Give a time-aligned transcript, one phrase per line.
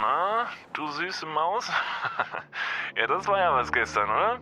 [0.00, 1.70] Na, du süße Maus?
[2.96, 4.40] ja, das war ja was gestern, oder?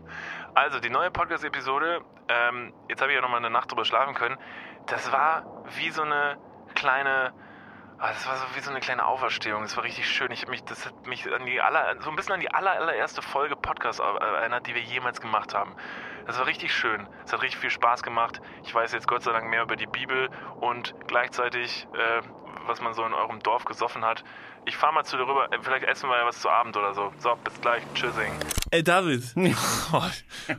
[0.55, 4.39] Also, die neue Podcast-Episode, ähm, jetzt habe ich ja nochmal eine Nacht drüber schlafen können.
[4.87, 6.39] Das war wie so eine
[6.75, 7.33] kleine,
[7.99, 9.63] ah, das war so wie so eine kleine Auferstehung.
[9.63, 10.31] Das war richtig schön.
[10.31, 12.73] Ich habe mich, das hat mich an die aller, so ein bisschen an die aller,
[12.73, 15.77] allererste Folge Podcast erinnert, die wir jemals gemacht haben.
[16.27, 17.09] Das war richtig schön.
[17.25, 18.41] Es hat richtig viel Spaß gemacht.
[18.63, 20.31] Ich weiß jetzt Gott sei Dank mehr über die Bibel
[20.61, 22.23] und gleichzeitig, äh,
[22.67, 24.25] was man so in eurem Dorf gesoffen hat.
[24.65, 25.49] Ich fahre mal zu dir rüber.
[25.63, 27.13] Vielleicht essen wir ja was zu Abend oder so.
[27.19, 27.83] So, bis gleich.
[27.95, 28.31] Tschüssing.
[28.71, 29.23] Ey, David.
[29.95, 30.01] Oh,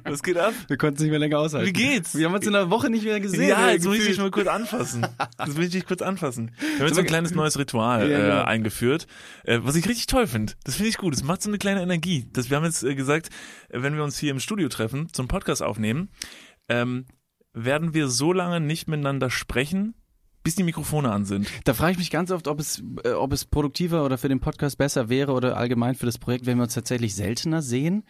[0.03, 0.53] was geht ab?
[0.67, 1.65] Wir konnten es nicht mehr länger aushalten.
[1.67, 2.15] Wie geht's?
[2.15, 3.47] Wir haben uns in einer Woche nicht mehr gesehen.
[3.49, 5.07] Ja, jetzt muss ich dich mal kurz anfassen.
[5.37, 6.51] Das will ich dich kurz anfassen.
[6.59, 8.41] Wir haben jetzt so ein kleines neues Ritual Ja, genau.
[8.41, 9.07] äh, eingeführt,
[9.45, 10.53] äh, was ich richtig toll finde.
[10.65, 11.13] Das finde ich gut.
[11.13, 12.29] Das macht so eine kleine Energie.
[12.31, 13.29] Das, wir haben jetzt äh, gesagt,
[13.69, 16.09] äh, wenn wir uns hier im Studio treffen, zum Podcast aufnehmen,
[16.69, 17.07] ähm,
[17.53, 19.95] werden wir so lange nicht miteinander sprechen,
[20.43, 21.47] bis die Mikrofone an sind.
[21.63, 24.39] Da frage ich mich ganz oft, ob es, äh, ob es produktiver oder für den
[24.39, 28.03] Podcast besser wäre oder allgemein für das Projekt, wenn wir uns tatsächlich seltener sehen,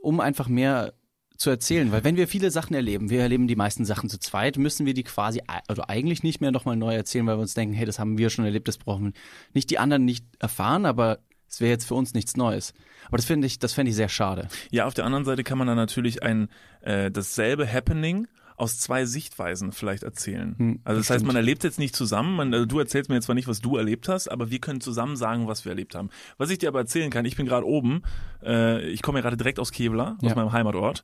[0.00, 0.94] um einfach mehr
[1.36, 1.90] zu erzählen.
[1.92, 4.94] Weil wenn wir viele Sachen erleben, wir erleben die meisten Sachen zu zweit, müssen wir
[4.94, 7.98] die quasi, also eigentlich nicht mehr nochmal neu erzählen, weil wir uns denken, hey, das
[7.98, 9.12] haben wir schon erlebt, das brauchen
[9.52, 12.72] nicht die anderen nicht erfahren, aber es wäre jetzt für uns nichts Neues.
[13.08, 14.48] Aber das finde ich, das fände ich sehr schade.
[14.70, 16.48] Ja, auf der anderen Seite kann man dann natürlich ein
[16.80, 20.54] äh, dasselbe Happening aus zwei Sichtweisen vielleicht erzählen.
[20.58, 21.26] Hm, also das das heißt, stimmt.
[21.28, 23.76] man erlebt jetzt nicht zusammen, man, also du erzählst mir jetzt zwar nicht, was du
[23.76, 26.10] erlebt hast, aber wir können zusammen sagen, was wir erlebt haben.
[26.38, 28.02] Was ich dir aber erzählen kann, ich bin gerade oben,
[28.44, 30.34] äh, ich komme ja gerade direkt aus Kevlar, aus Ja.
[30.36, 31.02] meinem Heimatort,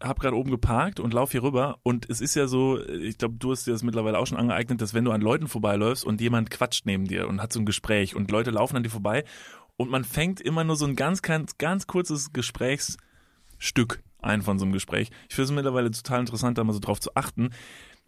[0.00, 3.36] hab gerade oben geparkt und lauf hier rüber und es ist ja so, ich glaube,
[3.38, 6.20] du hast dir das mittlerweile auch schon angeeignet, dass wenn du an Leuten vorbeiläufst und
[6.20, 9.24] jemand quatscht neben dir und hat so ein Gespräch und Leute laufen an dir vorbei
[9.76, 14.64] und man fängt immer nur so ein ganz, ganz, ganz kurzes Gesprächsstück ein von so
[14.64, 15.10] einem Gespräch.
[15.28, 17.50] Ich finde es mittlerweile total interessant, da mal so drauf zu achten,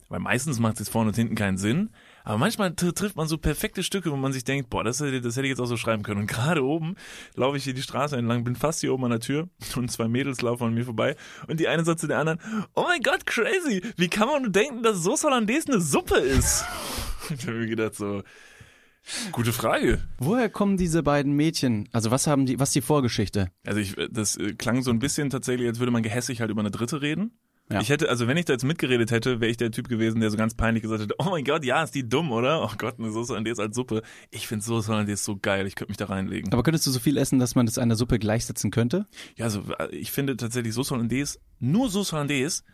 [0.09, 1.91] weil meistens macht es jetzt vorne und hinten keinen Sinn,
[2.25, 5.21] aber manchmal tr- trifft man so perfekte Stücke, wo man sich denkt, boah, das hätte,
[5.21, 6.21] das hätte ich jetzt auch so schreiben können.
[6.21, 6.97] Und gerade oben
[7.35, 10.07] laufe ich hier die Straße entlang, bin fast hier oben an der Tür und zwei
[10.09, 11.17] Mädels laufen an mir vorbei
[11.49, 12.39] und die eine sagt zu der anderen,
[12.75, 16.65] oh mein Gott, crazy, wie kann man nur denken, dass Sauce Hollandaise eine Suppe ist?
[17.35, 18.23] Ich habe mir gedacht so,
[19.33, 20.03] gute Frage.
[20.19, 21.89] Woher kommen diese beiden Mädchen?
[21.93, 23.49] Also was haben die, was ist die Vorgeschichte?
[23.67, 26.61] Also ich, das äh, klang so ein bisschen tatsächlich, als würde man gehässig halt über
[26.61, 27.33] eine Dritte reden.
[27.71, 27.81] Ja.
[27.81, 30.31] Ich hätte, also wenn ich da jetzt mitgeredet hätte, wäre ich der Typ gewesen, der
[30.31, 32.63] so ganz peinlich gesagt hätte, oh mein Gott, ja, ist die dumm, oder?
[32.63, 34.03] Oh Gott, eine Soße Hollandaise als Suppe.
[34.31, 36.53] Ich finde Soße Hollandaise so geil, ich könnte mich da reinlegen.
[36.53, 39.07] Aber könntest du so viel essen, dass man das einer Suppe gleichsetzen könnte?
[39.37, 42.65] Ja, also äh, ich finde tatsächlich Soße Hollandaise, nur Soße Hollandaise,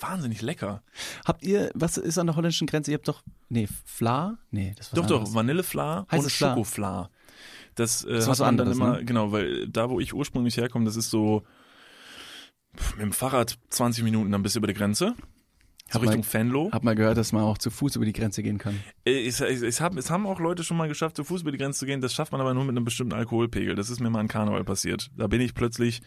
[0.00, 0.82] wahnsinnig lecker.
[1.24, 2.90] Habt ihr, was ist an der holländischen Grenze?
[2.90, 4.36] Ihr habt doch, nee, Fla?
[4.50, 6.30] Nee, das war Doch, doch, Vanillefla und?
[6.30, 7.08] Schokofla.
[7.74, 9.04] Das, äh, ist hat was man dann anderes, immer, ne?
[9.06, 11.42] genau, weil da, wo ich ursprünglich herkomme, das ist so
[12.96, 15.14] mit dem Fahrrad 20 Minuten, dann bist du über die Grenze.
[15.90, 16.70] Hab mal- Richtung Fenlo.
[16.72, 18.80] Hab mal gehört, dass man auch zu Fuß über die Grenze gehen kann.
[19.06, 21.52] Äh, Ich, ich, ich hab, es haben auch Leute schon mal geschafft, zu Fuß über
[21.52, 22.00] die Grenze zu gehen.
[22.00, 23.74] Das schafft man aber nur mit einem bestimmten Alkoholpegel.
[23.76, 25.10] Das ist mir mal in Karneval passiert.
[25.16, 26.02] Da bin ich plötzlich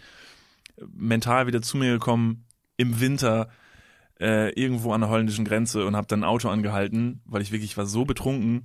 [0.93, 2.45] mental wieder zu mir gekommen
[2.77, 3.49] im Winter
[4.19, 7.77] äh, irgendwo an der holländischen Grenze und habe dann ein Auto angehalten, weil ich wirklich
[7.77, 8.63] war so betrunken,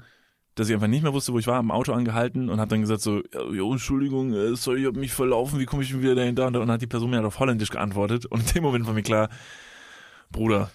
[0.55, 2.81] dass ich einfach nicht mehr wusste, wo ich war, ein Auto angehalten und habe dann
[2.81, 6.03] gesagt so, ja, ja, Entschuldigung, äh, sorry, ich hab mich verlaufen, wie komme ich denn
[6.03, 6.47] wieder dahinter?
[6.47, 8.95] Und dann hat die Person mir halt auf Holländisch geantwortet und in dem Moment war
[8.95, 9.29] mir klar,
[10.31, 10.71] Bruder,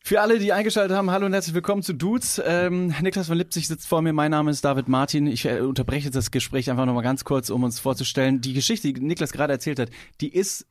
[0.00, 2.40] Für alle, die eingeschaltet haben, hallo und herzlich willkommen zu Dudes.
[2.44, 5.26] Ähm, Niklas von Lipzig sitzt vor mir, mein Name ist David Martin.
[5.26, 8.40] Ich äh, unterbreche jetzt das Gespräch einfach nochmal ganz kurz, um uns vorzustellen.
[8.40, 9.90] Die Geschichte, die Niklas gerade erzählt hat,
[10.22, 10.66] die ist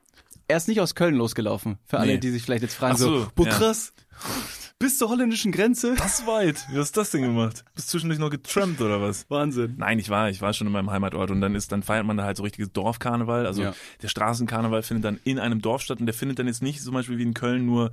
[0.47, 1.77] erst nicht aus Köln losgelaufen.
[1.85, 2.17] Für alle, Nee.
[2.19, 3.53] die sich vielleicht jetzt fragen, Ach so, so, boah ja.
[4.79, 5.95] Bis zur holländischen Grenze?
[5.97, 6.65] das weit.
[6.71, 7.63] Wie hast du das denn gemacht?
[7.75, 9.25] Bist du zwischendurch noch getrampt oder was?
[9.29, 9.75] Wahnsinn.
[9.77, 12.17] Nein, ich war, ich war schon in meinem Heimatort und dann ist, dann feiert man
[12.17, 13.45] da halt so richtiges Dorfkarneval.
[13.47, 13.73] Also Ja.
[14.01, 16.93] der Straßenkarneval findet dann in einem Dorf statt und der findet dann jetzt nicht zum
[16.93, 17.91] Beispiel wie in Köln nur,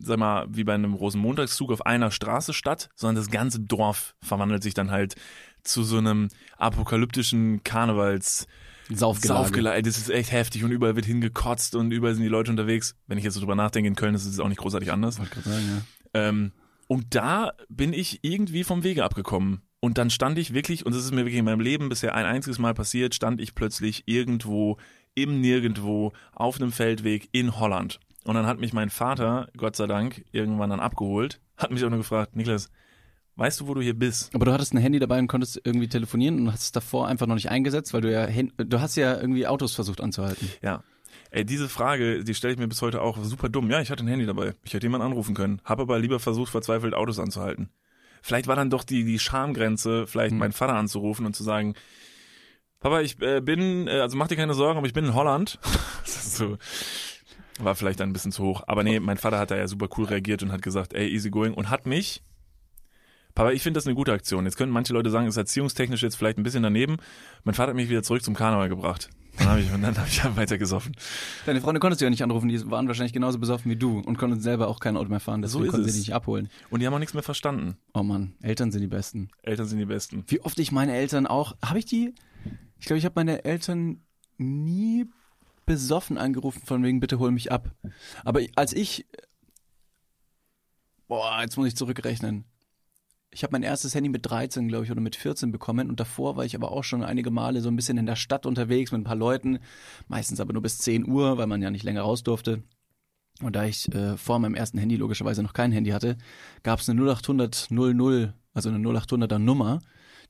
[0.00, 4.62] sag mal, wie bei einem Rosenmontagszug auf einer Straße statt, sondern das ganze Dorf verwandelt
[4.62, 5.16] sich dann halt
[5.64, 8.46] zu so einem apokalyptischen Karnevals
[8.90, 9.42] Saufgelage.
[9.42, 9.82] Saufgelage.
[9.82, 12.94] Das ist echt heftig und überall wird hingekotzt und überall sind die Leute unterwegs.
[13.06, 15.18] Wenn ich jetzt so drüber nachdenke, in Köln ist es auch nicht großartig anders.
[15.18, 15.64] Wollte gerade sagen,
[16.14, 16.28] ja.
[16.28, 16.52] Ähm,
[16.86, 19.62] und da bin ich irgendwie vom Wege abgekommen.
[19.80, 22.26] Und dann stand ich wirklich, und das ist mir wirklich in meinem Leben bisher ein
[22.26, 24.78] einziges Mal passiert, stand ich plötzlich irgendwo
[25.14, 28.00] im Nirgendwo auf einem Feldweg in Holland.
[28.24, 31.90] Und dann hat mich mein Vater, Gott sei Dank, irgendwann dann abgeholt, hat mich auch
[31.90, 32.70] nur gefragt, Niklas,
[33.38, 34.34] weißt du, wo du hier bist?
[34.34, 37.26] Aber du hattest ein Handy dabei und konntest irgendwie telefonieren und hast es davor einfach
[37.26, 38.26] noch nicht eingesetzt, weil du ja,
[38.56, 40.50] du hast ja irgendwie Autos versucht anzuhalten.
[40.62, 40.82] Ja.
[41.30, 43.70] Ey, diese Frage, die stelle ich mir bis heute auch super dumm.
[43.70, 44.54] Ja, ich hatte ein Handy dabei.
[44.64, 45.60] Ich hätte jemanden anrufen können.
[45.64, 47.68] Habe aber lieber versucht, verzweifelt Autos anzuhalten.
[48.22, 50.38] Vielleicht war dann doch die, die Schamgrenze, vielleicht Hm.
[50.38, 51.74] meinen Vater anzurufen und zu sagen,
[52.80, 55.58] Papa, ich äh, bin, äh, also mach dir keine Sorgen, aber ich bin in Holland.
[56.04, 56.56] so,
[57.58, 58.62] war vielleicht dann ein bisschen zu hoch.
[58.66, 61.30] Aber nee, mein Vater hat da ja super cool reagiert und hat gesagt, ey, easy
[61.30, 62.22] going und hat mich
[63.38, 64.46] Papa, ich finde das eine gute Aktion.
[64.46, 66.96] Jetzt könnten manche Leute sagen, ist erziehungstechnisch jetzt vielleicht ein bisschen daneben.
[67.44, 69.10] Mein Vater hat mich wieder zurück zum Karneval gebracht.
[69.38, 70.96] Dann habe ich, und dann hab ich weiter gesoffen.
[71.46, 74.18] Deine Freunde konntest du ja nicht anrufen, die waren wahrscheinlich genauso besoffen wie du und
[74.18, 75.94] konnten selber auch kein Auto mehr fahren, deswegen ist konnten sie es.
[75.94, 76.50] dich nicht abholen.
[76.68, 77.76] Und die haben auch nichts mehr verstanden.
[77.94, 79.28] Oh Mann, Eltern sind die Besten.
[79.42, 80.24] Eltern sind die Besten.
[80.26, 82.16] Wie oft ich meine Eltern auch, habe ich die,
[82.80, 84.00] ich glaube, ich habe meine Eltern
[84.36, 85.06] nie
[85.64, 87.70] besoffen angerufen von wegen, bitte hol mich ab.
[88.24, 89.06] Aber als ich,
[91.06, 92.44] boah, jetzt muss ich zurückrechnen.
[93.30, 96.36] Ich habe mein erstes Handy mit 13, glaube ich, oder mit 14 bekommen und davor
[96.36, 99.02] war ich aber auch schon einige Male so ein bisschen in der Stadt unterwegs mit
[99.02, 99.58] ein paar Leuten,
[100.06, 102.62] meistens aber nur bis 10 Uhr, weil man ja nicht länger raus durfte.
[103.42, 106.16] Und da ich äh, vor meinem ersten Handy logischerweise noch kein Handy hatte,
[106.62, 109.80] gab es eine 0800 00, also eine 0800er Nummer,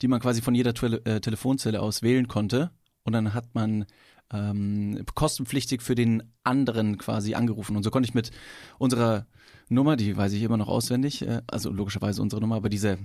[0.03, 2.71] die man quasi von jeder Tele äh, Telefonzelle aus wählen konnte.
[3.05, 3.87] Und dann hat man
[4.33, 7.77] ähm, kostenpflichtig für den anderen quasi angerufen.
[7.77, 8.31] Und so konnte ich mit
[8.79, 9.27] unserer
[9.69, 12.99] Nummer, die weiß ich immer noch auswendig, äh, also logischerweise unsere Nummer, aber diese,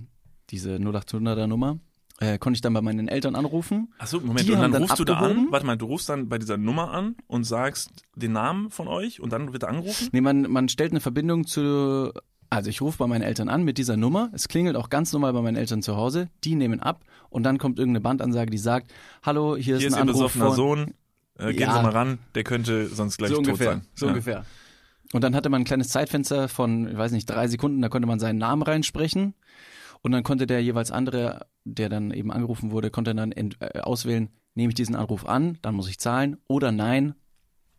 [0.50, 1.80] diese 0800er Nummer,
[2.20, 3.92] äh, konnte ich dann bei meinen Eltern anrufen.
[3.98, 5.52] Achso, Moment, Die und dann dann rufst du da an, abgehoben.
[5.52, 9.20] warte mal, du rufst dann bei dieser Nummer an und sagst den Namen von euch
[9.20, 10.10] und dann wird er angerufen?
[10.12, 12.12] Nee, man, man stellt eine Verbindung zu,
[12.52, 14.30] also ich rufe bei meinen Eltern an mit dieser Nummer.
[14.32, 16.30] Es klingelt auch ganz normal bei meinen Eltern zu Hause.
[16.44, 18.94] Die nehmen ab und dann kommt irgendeine Bandansage, die sagt,
[19.24, 20.56] hallo, hier, Hier ist ist ein ihr Anruf besoffener von...
[20.56, 20.94] Sohn,
[21.38, 21.76] äh, gehen Ja.
[21.78, 23.88] Sie mal ran, der könnte sonst gleich so tot ungefähr, sein.
[23.96, 24.12] so ja.
[24.12, 24.46] ungefähr.
[25.14, 28.08] Und dann hatte man ein kleines Zeitfenster von, ich weiß nicht, drei Sekunden, da konnte
[28.08, 29.36] man seinen Namen reinsprechen.
[30.02, 33.80] Und dann konnte der jeweils andere, der dann eben angerufen wurde, konnte dann ent, äh,
[33.80, 37.16] auswählen, nehme ich diesen Anruf an, dann muss ich zahlen, oder nein,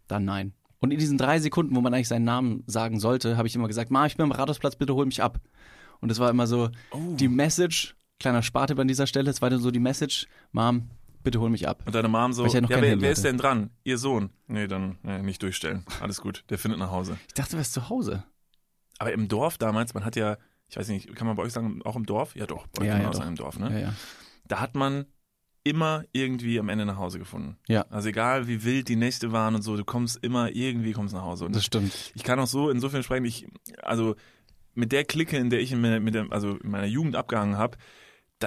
[0.09, 0.55] dann nein.
[0.81, 3.69] Und in diesen drei Sekunden, wo man eigentlich seinen Namen sagen sollte, habe ich immer
[3.69, 5.41] gesagt, Ma, ich bin am Rathausplatz, bitte hol mich ab.
[6.01, 7.15] Und das war immer so Oh.
[7.17, 10.91] die Message, kleiner Spartipp an dieser Stelle, es war dann so die Message, Mom,
[11.25, 11.83] bitte hol mich ab.
[11.87, 13.71] Und deine Mom so, ja noch kein wer, wer ist denn dran?
[13.83, 14.31] Ihr Sohn.
[14.47, 15.85] Nee, dann nee, nicht durchstellen.
[16.01, 17.19] Alles gut, der findet nach Hause.
[17.27, 18.25] Ich dachte, du wärst zu Hause.
[18.99, 20.37] Aber im Dorf damals, man hat ja,
[20.69, 22.37] ich weiß nicht, kann man bei euch sagen, auch im Dorf?
[22.37, 23.73] Ja doch, bei euch Ja, kann man ja, auch sagen im Dorf, ne?
[23.73, 23.95] Ja, ja.
[24.47, 25.07] Da hat man
[25.65, 27.57] immer irgendwie am Ende nach Hause gefunden.
[27.67, 27.87] Ja.
[27.89, 31.23] Also egal wie wild die Nächte waren und so, du kommst immer irgendwie kommst nach
[31.23, 31.47] Hause.
[31.47, 32.13] Und Das stimmt.
[32.15, 33.47] ich kann auch so insofern sprechen, ich,
[33.83, 34.15] also
[34.75, 37.57] mit der Clique, in der ich in meiner, mit der, also in meiner Jugend abgehangen
[37.57, 37.79] habe,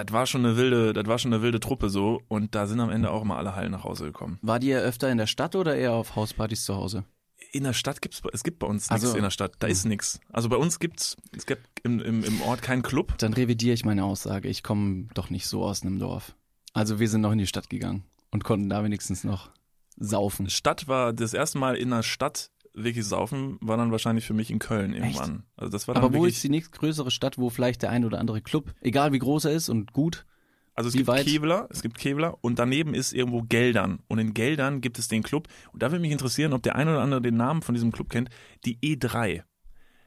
[0.04, 2.80] das war schon eine wilde, das war schon eine wilde Truppe so und da sind
[2.80, 4.38] am Ende auch immer alle heil nach Hause gekommen.
[4.42, 7.04] War die ja öfter in der Stadt oder eher auf Hauspartys zu Hause?
[7.52, 9.84] In der Stadt gibt's, es gibt bei uns Also- nichts in der Stadt, da ist
[9.86, 10.20] nichts.
[10.32, 13.16] Also bei uns gibt's, es gibt im, im, im Ort keinen Club.
[13.18, 14.48] Dann revidiere ich meine Aussage.
[14.48, 16.34] Ich komme doch nicht so aus einem Dorf.
[16.74, 19.50] Also wir sind noch in die Stadt gegangen und konnten da wenigstens noch
[19.96, 20.50] saufen.
[20.50, 24.50] Stadt war das erste Mal in der Stadt wirklich saufen, war dann wahrscheinlich für mich
[24.50, 25.44] in Köln irgendwann.
[25.56, 28.18] Also das war dann Aber wo ist die nächstgrößere Stadt, wo vielleicht der ein oder
[28.18, 30.26] andere Club, egal wie groß er ist und gut,
[30.74, 31.26] Also es gibt weit?
[31.26, 34.00] Kevlar, es gibt Kevlar und daneben ist irgendwo Geldern.
[34.08, 35.48] Und in Geldern gibt es den Club.
[35.72, 38.10] Und da würde mich interessieren, ob der ein oder andere den Namen von diesem Club
[38.10, 38.30] kennt.
[38.64, 39.42] Die E3.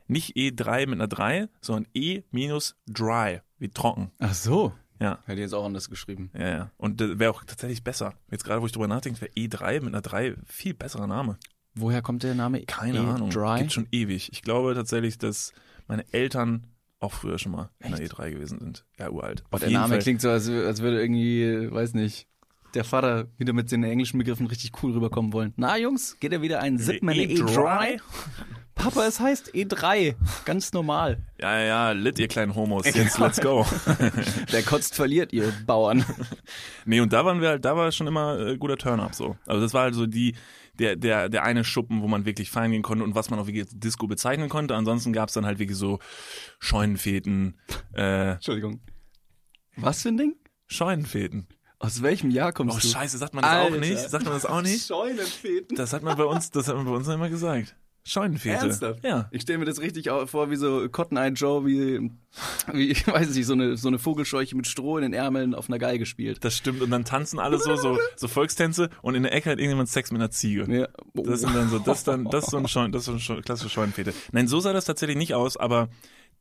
[0.08, 4.12] Nicht E3 mit einer 3, sondern E minus dry, wie trocken.
[4.20, 4.74] Ach so.
[5.00, 6.30] Ja, Hätte jetzt auch anders geschrieben.
[6.38, 6.72] ja, ja.
[6.78, 8.14] Und wäre auch tatsächlich besser.
[8.30, 11.38] Jetzt gerade, wo ich drüber nachdenke, wäre E3 mit einer 3 viel besserer Name.
[11.76, 12.62] Woher kommt der Name?
[12.64, 13.30] Keine E Ahnung.
[13.30, 13.60] Dry?
[13.60, 14.30] Gibt schon ewig.
[14.32, 15.54] Ich glaube tatsächlich, dass
[15.88, 16.68] meine Eltern
[17.00, 18.86] auch früher schon mal in der E3 gewesen sind.
[19.00, 19.44] Ja, uralt.
[19.50, 20.00] Auf der Name Fall.
[20.04, 22.28] klingt so, als, als würde irgendwie, weiß nicht,
[22.74, 25.54] der Vater wieder mit den englischen Begriffen richtig cool rüberkommen wollen.
[25.58, 27.44] Na Jungs, geht er wieder ein Zip meine E3?
[27.44, 28.00] E3?
[28.82, 30.16] Papa, es heißt E3.
[30.46, 31.20] Ganz normal.
[31.40, 32.86] Ja, ja, ja, lit, ihr kleinen Homos.
[32.86, 33.64] Jetzt let's go.
[34.50, 36.04] Wer kotzt, verliert, ihr Bauern.
[36.86, 39.38] Nee, und da waren wir halt, da war schon immer äh, guter Turn-up so.
[39.46, 40.36] Also das war halt so die,
[40.80, 43.46] der, der, der eine Schuppen, wo man wirklich feiern gehen konnte und was man auch
[43.46, 44.76] wirklich als Disco bezeichnen konnte.
[44.76, 46.00] Ansonsten gab's dann halt wirklich so
[46.60, 47.60] Scheunenfeten,
[47.94, 48.82] äh, Entschuldigung.
[49.76, 50.36] Was für ein Ding?
[50.66, 51.48] Scheunenfeten.
[51.78, 52.88] Aus welchem Jahr kommst Oh du?
[52.88, 53.76] scheiße, sagt man das Alter.
[53.76, 53.98] auch nicht?
[54.10, 54.88] Sagt man das auch nicht?
[54.88, 55.78] Scheunenfeten.
[55.78, 57.76] Das hat man bei uns, das hat man bei uns immer gesagt.
[58.04, 58.56] Scheunenfete.
[58.56, 59.04] Ernsthaft?
[59.04, 59.28] Ja.
[59.32, 62.12] Ich stelle mir das richtig vor, wie so Cotton Eye Joe, wie,
[62.74, 65.70] wie ich weiß nicht, so eine, so eine Vogelscheuche mit Stroh in den Ärmeln auf
[65.70, 66.44] einer Geige spielt.
[66.44, 66.82] Das stimmt.
[66.82, 70.12] Und dann tanzen alle so, so, so Volkstänze und in der Ecke hat irgendjemand Sex
[70.12, 70.66] mit einer Ziege.
[70.74, 70.88] Ja.
[71.14, 73.20] Das sind dann so, das dann, das ist so ein Scheun, das ist so ein
[73.20, 74.14] Scheun, klassische Scheunenfete.
[74.32, 75.90] Nein, so sah das tatsächlich nicht aus, aber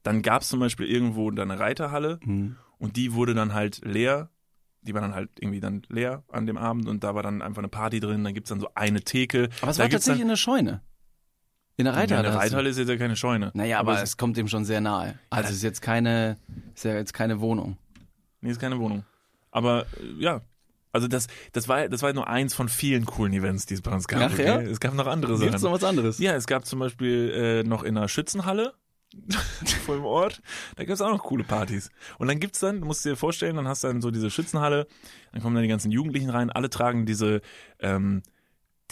[0.02, 2.57] dann gab's zum Beispiel irgendwo da eine Reiterhalle Mhm.
[2.79, 4.31] und die wurde dann halt leer.
[4.83, 7.59] Die war dann halt irgendwie dann leer an dem Abend und da war dann einfach
[7.59, 9.50] eine Party drin, dann gibt's dann so eine Theke.
[9.61, 10.81] Aber es da war tatsächlich dann, in der Scheune.
[11.80, 12.28] In der ja, Reiterhalle.
[12.28, 13.50] eine hast du- Reiterhalle ist jetzt ja keine Scheune.
[13.54, 15.18] Naja, aber, es es kommt dem schon sehr nahe.
[15.30, 16.37] Also es ist jetzt keine,
[16.75, 17.76] ist ja jetzt keine Wohnung.
[18.40, 19.04] Nee, ist keine Wohnung.
[19.50, 20.40] Aber äh, ja,
[20.92, 23.92] also das, das war, das war nur eins von vielen coolen Events, die es bei
[23.92, 24.22] uns gab.
[24.22, 24.44] Ach okay?
[24.44, 24.60] ja?
[24.60, 25.52] Es gab noch andere Sachen.
[25.52, 26.18] noch was anderes?
[26.18, 28.75] Ja, es gab zum Beispiel äh, noch in einer Schützenhalle
[29.87, 30.40] vor dem Ort,
[30.76, 31.90] da gab es auch noch coole Partys.
[32.18, 34.87] Und dann gibt's dann, du musst dir vorstellen, dann hast du dann so diese Schützenhalle,
[35.32, 37.40] dann kommen dann die ganzen Jugendlichen rein, alle tragen diese,
[37.80, 38.22] ähm,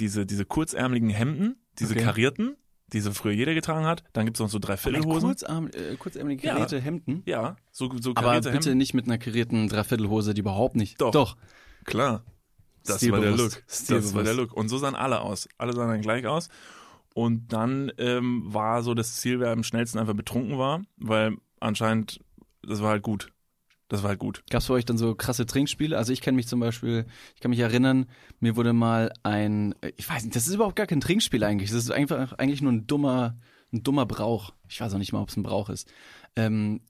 [0.01, 2.03] diese, diese kurzärmeligen Hemden, diese Okay.
[2.05, 2.57] karierten,
[2.93, 4.03] die so früher jeder getragen hat.
[4.13, 5.29] Dann gibt's noch so Dreiviertelhosen.
[5.29, 6.53] Kurzarm, äh, kurzärmelige Ja.
[6.55, 7.23] karierte Hemden.
[7.27, 8.79] Ja, so, so Aber karierte bitte Hemden.
[8.79, 11.01] nicht mit einer karierten Dreiviertelhose, die überhaupt nicht.
[11.01, 11.11] Doch.
[11.11, 11.37] Doch.
[11.85, 12.25] Klar.
[12.85, 13.57] Das war der Stilbewusst.
[13.57, 13.65] Look.
[13.67, 14.27] Das war Stilbewusst.
[14.27, 14.53] der Look.
[14.55, 15.49] Und so sahen alle aus.
[15.59, 16.49] Alle sahen dann gleich aus.
[17.15, 22.21] Und dann ähm, war so das Ziel, wer am schnellsten einfach betrunken war, weil anscheinend,
[22.63, 23.33] das war halt gut.
[23.89, 24.43] Das war halt gut.
[24.51, 25.97] Gab es bei euch dann so krasse Trinkspiele?
[25.97, 28.07] Also ich kenne mich zum Beispiel, ich kann mich erinnern,
[28.39, 31.71] mir wurde mal ein, ich weiß nicht, das ist überhaupt gar kein Trinkspiel eigentlich.
[31.71, 33.39] Das ist einfach eigentlich nur ein dummer,
[33.73, 34.53] ein dummer Brauch.
[34.69, 35.91] Ich weiß auch nicht mal, ob es ein Brauch ist.
[36.37, 36.83] Ähm,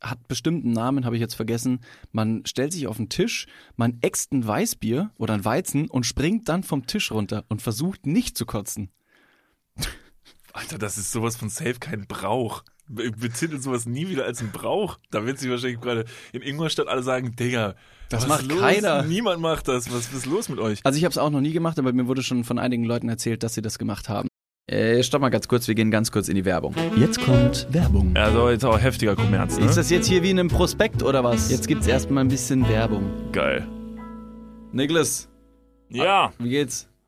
[0.00, 1.80] hat bestimmten Namen, habe ich jetzt vergessen.
[2.12, 6.48] Man stellt sich auf den Tisch, man äxt ein Weißbier oder ein Weizen und springt
[6.48, 8.90] dann vom Tisch runter und versucht nicht zu kotzen.
[10.52, 12.64] Alter, das ist sowas von safe kein Brauch.
[12.88, 14.98] Be- Betitelt sowas nie wieder als ein Brauch.
[15.10, 17.74] Da wird sich wahrscheinlich gerade in Ingolstadt alle sagen, Digga,
[18.08, 18.60] Das was macht ist los?
[18.60, 19.02] keiner.
[19.04, 19.92] Niemand macht das.
[19.92, 20.80] Was ist los mit euch?
[20.84, 23.08] Also ich habe es auch noch nie gemacht, aber mir wurde schon von einigen Leuten
[23.08, 24.28] erzählt, dass sie das gemacht haben.
[24.70, 26.74] Äh, stopp mal ganz kurz, wir gehen ganz kurz in die Werbung.
[26.96, 28.14] Jetzt kommt Werbung.
[28.14, 29.64] Also jetzt auch heftiger Kommerz, ne?
[29.64, 31.50] Ist das jetzt hier wie in einem Prospekt oder was?
[31.50, 33.10] Jetzt gibt's erstmal ein bisschen Werbung.
[33.32, 33.66] geil.
[34.72, 35.28] Niklas,
[35.88, 36.86] Ja, wie geht's?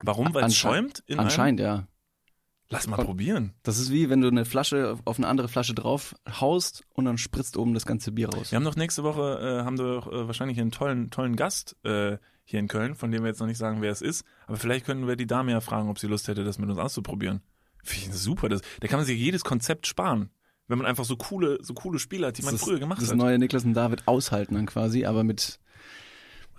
[0.00, 0.32] Warum?
[0.34, 1.02] Weil es schäumt?
[1.06, 1.74] In Anscheinend, ja.
[1.74, 1.86] Einem?
[2.70, 3.54] Lass mal probieren.
[3.62, 7.16] Das ist wie wenn du eine Flasche auf eine andere Flasche drauf haust und dann
[7.16, 8.52] spritzt oben das ganze Bier raus.
[8.52, 11.76] Wir haben doch nächste Woche, äh, haben wir doch, äh, wahrscheinlich einen tollen, tollen Gast
[11.84, 14.24] äh, hier in Köln, von dem wir jetzt noch nicht sagen, wer es ist.
[14.46, 16.78] Aber vielleicht können wir die Dame ja fragen, ob sie Lust hätte, das mit uns
[16.78, 17.40] auszuprobieren.
[17.82, 18.50] Finde ich super.
[18.50, 20.30] Das, da kann man sich jedes Konzept sparen.
[20.66, 23.10] Wenn man einfach so coole, so coole Spiele hat, die man das früher gemacht das
[23.10, 23.16] hat.
[23.16, 25.58] neue Niklas und David aushalten dann quasi, aber mit,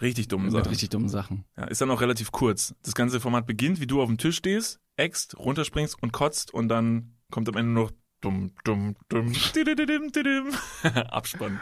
[0.02, 0.68] Richtig dumm mit Sachen.
[0.70, 1.46] richtig dummen Sachen.
[1.58, 2.74] Ja, ist dann auch relativ kurz.
[2.84, 6.70] Das ganze Format beginnt, wie du auf dem Tisch stehst, äxt, runterspringst und kotzt und
[6.70, 7.92] dann kommt am Ende noch
[8.22, 10.52] dumm, dumm, dumm, didididim, didim.
[11.10, 11.60] Abspann.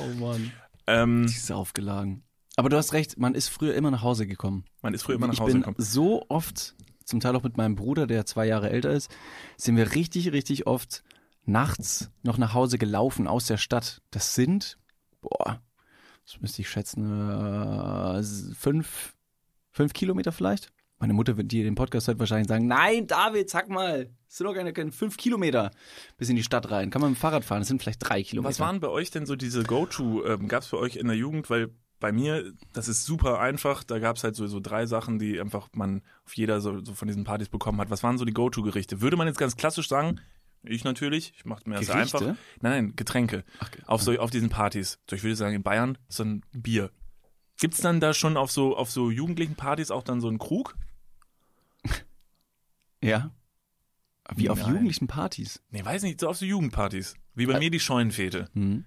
[0.00, 0.50] Oh Mann.
[0.86, 2.24] Ähm, Die ist aufgelagen.
[2.56, 4.64] Aber du hast recht, man ist früher immer nach Hause gekommen.
[4.82, 5.76] man ist früher immer nach ich Hause bin gekommen.
[5.78, 9.10] so oft, zum Teil auch mit meinem Bruder, der zwei Jahre älter ist,
[9.56, 11.02] sind wir richtig, richtig oft
[11.46, 14.02] nachts noch nach Hause gelaufen aus der Stadt.
[14.10, 14.78] Das sind,
[15.20, 15.60] boah,
[16.24, 18.22] das müsste ich schätzen, äh,
[18.54, 19.14] fünf,
[19.70, 20.72] fünf Kilometer vielleicht.
[20.98, 24.46] Meine Mutter, wird die den Podcast hört, wahrscheinlich sagen, nein, David, sag mal, es sind
[24.46, 25.70] doch keine, keine fünf Kilometer
[26.16, 26.90] bis in die Stadt rein.
[26.90, 28.50] Kann man mit dem Fahrrad fahren, das sind vielleicht drei Kilometer.
[28.50, 30.24] Was waren bei euch denn so diese Go-To?
[30.24, 31.50] Ähm, Gab es bei euch in der Jugend?
[31.50, 33.82] Weil bei mir, das ist super einfach.
[33.82, 36.94] Da gab es halt so, so drei Sachen, die einfach man auf jeder so, so
[36.94, 37.90] von diesen Partys bekommen hat.
[37.90, 39.00] Was waren so die Go-To-Gerichte?
[39.00, 40.20] Würde man jetzt ganz klassisch sagen,
[40.66, 42.18] ich natürlich, ich mache mir das Gerichte?
[42.18, 42.36] einfach.
[42.60, 43.44] Nein, nein, Getränke.
[43.60, 44.98] Ach, Auf, so, auf diesen Partys.
[45.08, 46.90] So, ich würde sagen, in Bayern ist so ein Bier.
[47.60, 50.76] Gibt's dann da schon auf so, auf so jugendlichen Partys auch dann so einen Krug?
[53.02, 53.30] Ja.
[54.34, 54.70] Wie auf Nein.
[54.70, 55.62] jugendlichen Partys.
[55.70, 57.14] Nee, weiß nicht, so auf so Jugendpartys.
[57.34, 58.48] Wie bei Ä- mir die Scheunenfete.
[58.54, 58.86] Hm.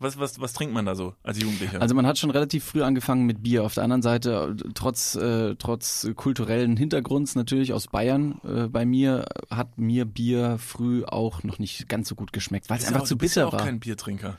[0.00, 1.80] Was, was, was trinkt man da so als Jugendlicher?
[1.80, 3.64] Also man hat schon relativ früh angefangen mit Bier.
[3.64, 9.26] Auf der anderen Seite, trotz, äh, trotz kulturellen Hintergrunds natürlich aus Bayern, äh, bei mir
[9.50, 13.06] hat mir Bier früh auch noch nicht ganz so gut geschmeckt, weil es einfach auch,
[13.06, 13.66] zu du bist ja bitter auch war.
[13.66, 14.38] kein Biertrinker.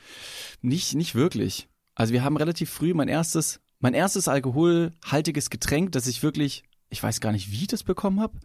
[0.63, 1.69] Nicht, nicht wirklich.
[1.93, 7.03] Also wir haben relativ früh mein erstes, mein erstes alkoholhaltiges Getränk, das ich wirklich, ich
[7.03, 8.39] weiß gar nicht, wie ich das bekommen habe,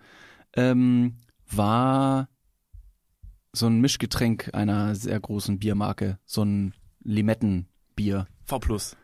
[0.54, 1.16] ähm,
[1.50, 2.28] war
[3.52, 6.75] so ein Mischgetränk einer sehr großen Biermarke, so ein
[7.06, 8.26] Limettenbier.
[8.44, 8.96] V Plus.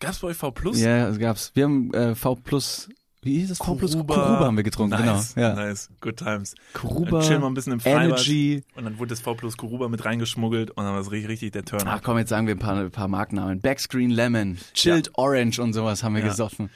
[0.00, 0.80] Gab's bei euch V Plus?
[0.80, 1.50] Ja, es gab's.
[1.54, 2.88] Wir haben äh, V Plus,
[3.22, 3.58] wie hieß das?
[3.58, 4.14] V Plus Kuruba.
[4.14, 5.48] Kuruba haben wir getrunken, nice, genau.
[5.48, 5.54] Ja.
[5.54, 6.54] Nice, good times.
[6.72, 8.62] Kuruba, Dann chillen wir ein bisschen im Freibad Energy.
[8.76, 11.52] und dann wurde das V Plus Kuruba mit reingeschmuggelt und dann war es richtig, richtig
[11.52, 11.82] der Turn.
[11.86, 13.60] Ach komm, jetzt sagen wir ein paar, ein paar Markennamen.
[13.60, 16.28] Backscreen Lemon, Chilled Orange und sowas haben wir Ja.
[16.28, 16.70] gesoffen.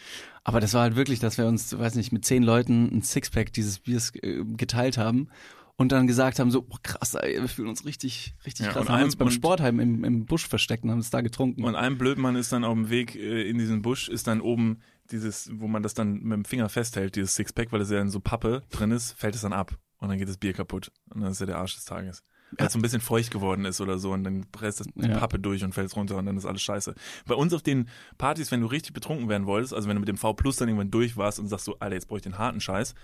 [0.44, 3.52] Aber das war halt wirklich, dass wir uns, weiß nicht, mit zehn Leuten ein Sixpack
[3.52, 5.28] dieses Biers äh, geteilt haben
[5.76, 8.88] und dann gesagt haben, so, oh, krass, ey, wir fühlen uns richtig, richtig Ja, krass.
[8.88, 11.64] haben uns beim Sportheim im, im Busch versteckt und haben es da getrunken.
[11.64, 14.80] Und ein Blödmann ist dann auf dem Weg äh, in diesen Busch, ist dann oben
[15.10, 18.10] dieses, wo man das dann mit dem Finger festhält, dieses Sixpack, weil das ja in
[18.10, 20.92] so Pappe drin ist, fällt es dann ab und dann geht das Bier kaputt.
[21.10, 22.22] Und dann ist ja der Arsch des Tages.
[22.58, 25.08] Weil es so ein bisschen feucht geworden ist oder so und dann presst das die
[25.08, 25.18] Ja.
[25.18, 26.94] Pappe durch und fällt runter und dann ist alles scheiße.
[27.26, 27.88] Bei uns auf den
[28.18, 30.68] Partys, wenn du richtig betrunken werden wolltest, also wenn du mit dem V Plus dann
[30.68, 32.94] irgendwann durch warst und sagst so, Alter, jetzt brauche ich den harten Scheiß,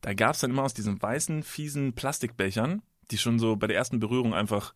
[0.00, 4.00] da gab's dann immer aus diesen weißen, fiesen Plastikbechern, die schon so bei der ersten
[4.00, 4.74] Berührung einfach,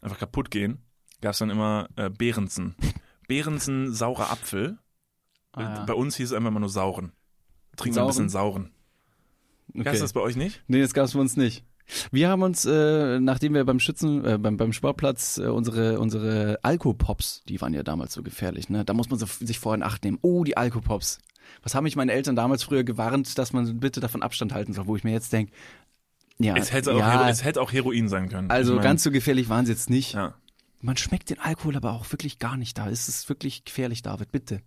[0.00, 0.82] einfach kaputt gehen,
[1.20, 2.76] gab's dann immer äh, Behrensen.
[3.28, 4.78] Behrensen saurer Apfel.
[5.52, 5.84] Ah, ja.
[5.84, 7.12] Bei uns hieß es einfach immer nur sauren.
[7.76, 8.72] Trinken wir ein bisschen sauren.
[9.70, 9.84] Okay.
[9.84, 10.62] Gab's das bei euch nicht?
[10.66, 11.64] Nee, das gab's bei uns nicht.
[12.10, 16.58] Wir haben uns, äh, nachdem wir beim Schützen, äh, beim, beim Sportplatz äh, unsere, unsere
[16.62, 18.84] Alkopops, die waren ja damals so gefährlich, ne?
[18.84, 20.18] Da muss man so, sich vorher in Acht nehmen.
[20.22, 21.18] Oh, die Alkopops.
[21.62, 24.86] Was haben mich meine Eltern damals früher gewarnt, dass man bitte davon Abstand halten soll,
[24.86, 25.52] wo ich mir jetzt denke,
[26.38, 28.50] ja, Es hätte, auch ja Hero, es hätte auch Heroin sein können.
[28.50, 30.14] also Ich mein, ganz so gefährlich waren sie jetzt nicht.
[30.14, 30.34] Ja.
[30.80, 32.88] Man schmeckt den Alkohol aber auch wirklich gar nicht da.
[32.88, 34.60] Es ist wirklich gefährlich, David, bitte.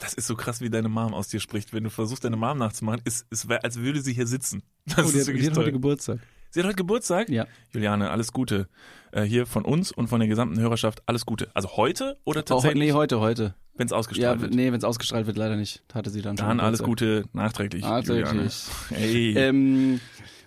[0.00, 1.72] Das ist so krass, wie deine Mom aus dir spricht.
[1.72, 4.62] Wenn du versuchst, deine Mom nachzumachen, ist, ist als würde sie hier sitzen.
[4.84, 6.18] Das Oh, ist die, hat, wirklich die hat heute Geburtstag.
[6.50, 7.28] Sie hat heute Geburtstag?
[7.30, 7.46] Ja.
[7.70, 8.68] Juliane, alles Gute.
[9.12, 11.50] Äh, hier von uns und von der gesamten Hörerschaft, alles Gute.
[11.54, 13.54] Also heute oder Oh, tatsächlich, nee, heute, heute.
[13.76, 14.54] Wenn es Ja, ausgestrahlt wird?
[14.54, 15.82] nee, wenn es ausgestrahlt wird, leider nicht.
[15.94, 16.46] Hatte sie dann schon.
[16.46, 16.82] Dann alles.
[16.82, 17.82] Gute nachträglich.
[17.82, 18.64] Nachträglich.
[18.90, 19.34] Hey.
[19.36, 20.00] Ähm,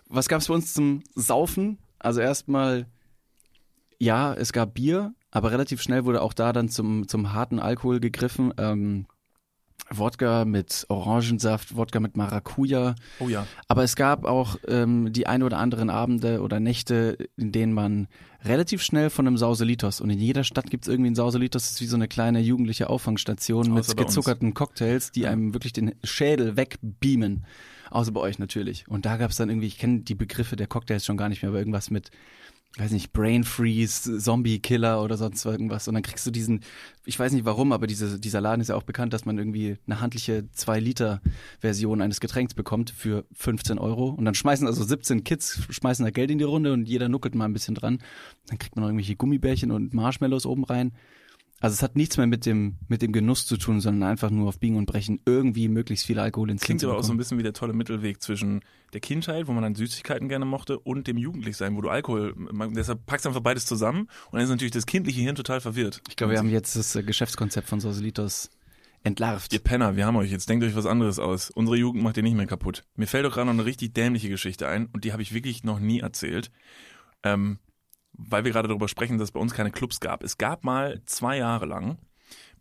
[0.07, 1.77] was gab's bei uns zum Saufen?
[1.99, 2.87] Also erstmal,
[3.99, 7.99] ja, es gab Bier, aber relativ schnell wurde auch da dann zum, zum harten Alkohol
[7.99, 8.53] gegriffen.
[8.57, 9.05] Ähm,
[9.89, 12.95] Wodka mit Orangensaft, Wodka mit Maracuja.
[13.19, 13.47] oh ja.
[13.67, 18.07] Aber es gab auch ähm, die ein oder anderen Abende oder Nächte, in denen man
[18.43, 21.81] relativ schnell von einem Sauselitos und in jeder Stadt gibt's irgendwie einen Sauselitos, das ist
[21.81, 23.95] wie so eine kleine jugendliche Auffangstation Außer mit uns.
[23.95, 27.45] gezuckerten Cocktails, die einem wirklich den Schädel wegbeamen.
[27.91, 28.87] Außer bei euch natürlich.
[28.87, 31.49] Und da gab's dann irgendwie, ich kenne die Begriffe der Cocktails schon gar nicht mehr,
[31.49, 32.11] aber irgendwas mit,
[32.77, 35.87] weiß nicht, Brain Freeze, Zombie Killer oder sonst irgendwas.
[35.87, 36.61] Und dann kriegst du diesen,
[37.03, 39.77] ich weiß nicht warum, aber diese, dieser Laden ist ja auch bekannt, dass man irgendwie
[39.87, 44.09] eine handliche 2-Liter-Version eines Getränks bekommt für 15 Euro.
[44.09, 47.35] Und dann schmeißen also 17 Kids, schmeißen da Geld in die Runde und jeder nuckelt
[47.35, 47.99] mal ein bisschen dran.
[48.47, 50.93] Dann kriegt man noch irgendwelche Gummibärchen und Marshmallows oben rein.
[51.61, 54.47] Also es hat nichts mehr mit dem, mit dem Genuss zu tun, sondern einfach nur
[54.47, 57.37] auf Biegen und Brechen irgendwie möglichst viel Alkohol ins Klingt aber auch so ein bisschen
[57.37, 58.61] wie der tolle Mittelweg zwischen
[58.93, 62.73] der Kindheit, wo man dann Süßigkeiten gerne mochte, und dem Jugendlichsein, wo du Alkohol, man,
[62.73, 66.01] deshalb packst du einfach beides zusammen und dann ist natürlich das kindliche Hirn total verwirrt.
[66.09, 68.49] Ich glaube, wir haben jetzt das äh, Geschäftskonzept von Sauselitos
[69.03, 69.53] entlarvt.
[69.53, 71.49] Ihr Penner, wir haben euch, jetzt denkt euch was anderes aus.
[71.49, 72.83] Unsere Jugend macht ihr nicht mehr kaputt.
[72.95, 75.63] Mir fällt doch gerade noch eine richtig dämliche Geschichte ein und die habe ich wirklich
[75.63, 76.51] noch nie erzählt.
[77.23, 77.59] Ähm,
[78.29, 80.23] weil wir gerade darüber sprechen, dass es bei uns keine Clubs gab.
[80.23, 81.97] Es gab mal zwei Jahre lang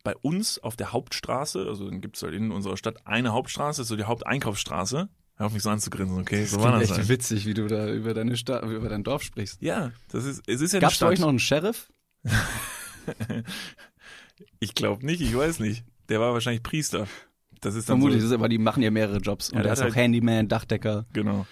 [0.04, 3.82] bei uns auf der Hauptstraße, also dann gibt es halt in unserer Stadt eine Hauptstraße,
[3.84, 5.08] so die Haupteinkaufsstraße.
[5.36, 6.44] Hör auf mich so anzugrinsen, okay?
[6.44, 7.08] So war das echt halt.
[7.08, 9.60] witzig, wie du da über deine Stadt, über dein Dorf sprichst.
[9.62, 11.92] Ja, das ist, es ist ja Gab's bei euch noch einen Sheriff?
[14.60, 15.84] Ich glaube nicht, ich weiß nicht.
[16.08, 17.06] Der war wahrscheinlich Priester.
[17.60, 19.50] Das ist dann Vermutlich, so, das ist aber die machen ja mehrere Jobs.
[19.50, 21.46] Und Ja, der der ist auch halt- Handyman, Dachdecker, genau.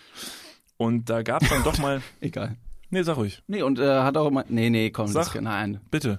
[0.77, 2.57] Und da gab es dann doch mal, egal.
[2.91, 5.33] Nee, sag ruhig, Nee, und äh, hat auch immer, nee, nee, komm, Sag.
[5.33, 6.19] das, nein, bitte,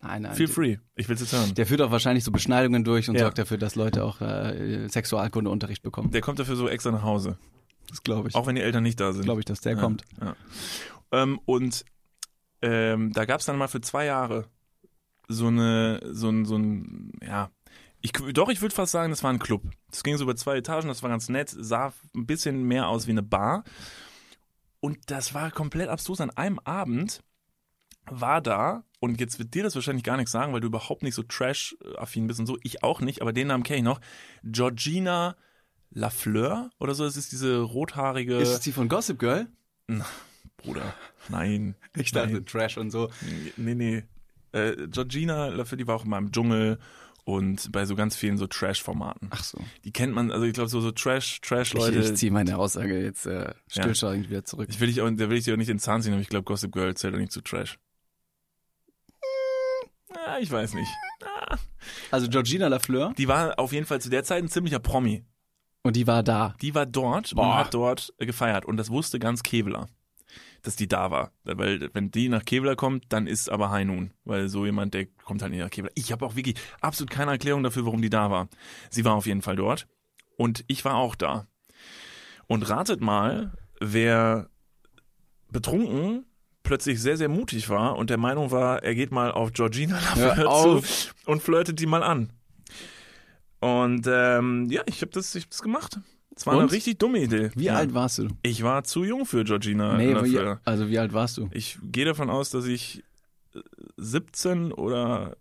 [0.00, 0.34] nein, nein.
[0.34, 1.54] feel free, ich will's jetzt hören.
[1.54, 3.22] Der führt auch wahrscheinlich so Beschneidungen durch und Ja.
[3.22, 6.10] sorgt dafür, dass Leute auch äh, Sexualkundeunterricht bekommen.
[6.10, 7.38] Der kommt dafür so extra nach Hause,
[7.88, 8.34] Das glaube ich.
[8.34, 9.24] auch wenn die Eltern nicht da sind.
[9.24, 10.02] glaube ich, dass der Ja, kommt.
[10.20, 10.34] Ja.
[11.12, 11.84] Ähm, und
[12.62, 14.46] ähm, da gab es dann mal für zwei Jahre
[15.28, 17.50] so eine, so ein, so ein, ja,
[18.00, 19.62] ich, doch, ich würde fast sagen, das war ein Club.
[19.90, 23.06] Das ging so über zwei Etagen, das war ganz nett, sah ein bisschen mehr aus
[23.08, 23.64] wie eine Bar.
[24.86, 26.20] Und das war komplett abstrus.
[26.20, 27.20] An einem Abend
[28.08, 31.16] war da, und jetzt wird dir das wahrscheinlich gar nichts sagen, weil du überhaupt nicht
[31.16, 34.00] so Trash-affin bist und so, ich auch nicht, aber den Namen kenne ich noch,
[34.44, 35.34] Georgina
[35.90, 38.36] Lafleur oder so, das ist diese rothaarige...
[38.36, 39.48] Ist es die von Gossip Girl?
[40.56, 40.94] Bruder,
[41.30, 41.74] nein.
[41.96, 43.10] Ich dachte, Trash und so.
[43.56, 44.04] Nee, nee.
[44.52, 46.78] Äh, Georgina Lafayette, die war auch immer im Dschungel
[47.26, 49.28] und bei so ganz vielen so Trash-Formaten.
[49.32, 49.58] Ach so.
[49.84, 51.98] Die kennt man, also ich glaube so, so Trash, Trash-Leute.
[51.98, 54.68] Ich, ich ziehe meine Aussage jetzt äh, stillschweigend wieder zurück.
[54.70, 56.22] Ich will dich auch, da will ich dir auch nicht in den Zahn ziehen, aber
[56.22, 57.80] ich glaube, Gossip Girl zählt auch nicht zu Trash.
[60.14, 60.88] Ja, ich weiß nicht.
[62.10, 65.24] Also Georgina Lafleur Die war auf jeden Fall zu der Zeit ein ziemlicher Promi.
[65.82, 66.54] und die war da.
[66.62, 67.58] Die war dort und Boah.
[67.58, 68.64] hat dort gefeiert.
[68.64, 69.88] Und das wusste ganz Keveler,
[70.66, 71.32] dass die da war.
[71.44, 74.12] Weil wenn die nach Keveler kommt, dann ist aber Noon.
[74.24, 75.92] Weil so jemand, der kommt halt nicht nach Keveler.
[75.94, 78.48] Ich habe auch wirklich absolut keine Erklärung dafür, warum die da war.
[78.90, 79.86] Sie war auf jeden Fall dort.
[80.36, 81.46] Und ich war auch da.
[82.48, 84.50] Und ratet mal, wer
[85.50, 86.26] betrunken
[86.62, 90.50] plötzlich sehr, sehr mutig war und der Meinung war, er geht mal auf Georgina Lafleur
[90.50, 91.14] auf.
[91.24, 92.32] und flirtet die mal an.
[93.60, 96.00] Und ähm, ja, ich habe das, ich hab das gemacht.
[96.36, 96.60] Es war Und?
[96.64, 97.50] eine richtig dumme Idee.
[97.54, 97.76] Wie ja.
[97.76, 98.28] alt warst du?
[98.42, 101.48] Ich war zu jung für Georgina Nee, wie, also wie alt warst du?
[101.52, 103.02] Ich gehe davon aus, dass ich
[103.54, 103.60] äh,
[103.96, 105.36] 17 oder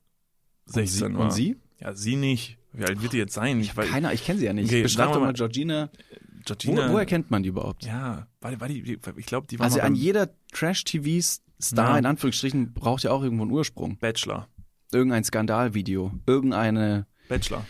[0.68, 1.26] Und 16 sie, war.
[1.26, 1.58] Und sie?
[1.80, 2.58] Ja, sie nicht.
[2.72, 3.60] Wie alt wird die jetzt sein?
[3.60, 4.68] Ich, weiß, Keiner, ich kenne sie ja nicht.
[4.70, 5.90] Okay, Beschreib doch mal mal, Georgina.
[5.92, 6.92] Wo, Georgina.
[6.92, 7.84] woher kennt man die überhaupt?
[7.86, 11.98] ja, war, die- war die, ich glaube, die war Also an jeder Trash-TV-Star Ja.
[11.98, 13.98] in Anführungsstrichen braucht ja auch irgendwo einen Ursprung.
[13.98, 14.48] Bachelor.
[14.94, 17.08] Irgendein Skandalvideo, irgendeine.
[17.28, 17.66] Bachelor.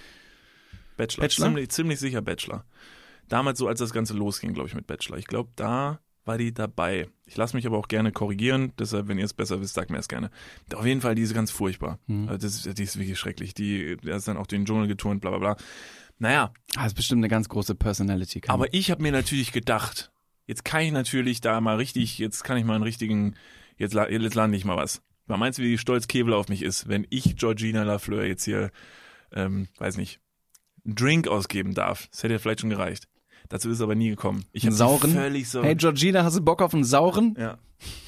[0.97, 1.23] Bachelor.
[1.23, 1.45] Bachelor?
[1.47, 2.65] Ziemlich, ziemlich sicher Bachelor.
[3.27, 5.17] Damals so, als das Ganze losging, glaube ich, mit Bachelor.
[5.17, 7.07] Ich glaube, da war die dabei.
[7.25, 9.99] Ich lasse mich aber auch gerne korrigieren, deshalb, wenn ihr es besser wisst, sagt mir
[9.99, 10.31] es gerne.
[10.73, 11.99] Auf jeden Fall, die ist ganz furchtbar.
[12.07, 12.27] Hm.
[12.29, 13.53] Also Das ist, die ist wirklich schrecklich.
[13.53, 15.57] Die, der ist dann auch den Dschungel geturnt, bla bla bla.
[16.17, 18.41] Naja, Ah, das ist bestimmt eine ganz große Personality.
[18.41, 20.11] Kann aber ich habe mir natürlich gedacht,
[20.47, 23.35] jetzt kann ich natürlich da mal richtig, jetzt kann ich mal einen richtigen,
[23.77, 25.01] jetzt, jetzt lande ich mal was.
[25.27, 28.71] Was meinst du, wie stolz Kebel auf mich ist, wenn ich Georgina Lafleur jetzt hier,
[29.31, 30.19] ähm, weiß nicht,
[30.85, 32.07] einen Drink ausgeben darf?
[32.11, 33.07] Das hätte ja vielleicht schon gereicht.
[33.49, 34.45] Dazu ist es aber nie gekommen.
[34.51, 35.11] Ich Einen hab sie sauren?
[35.11, 35.63] völlig so.
[35.63, 37.35] Hey Georgina, hast du Bock auf einen sauren?
[37.37, 37.57] Ja,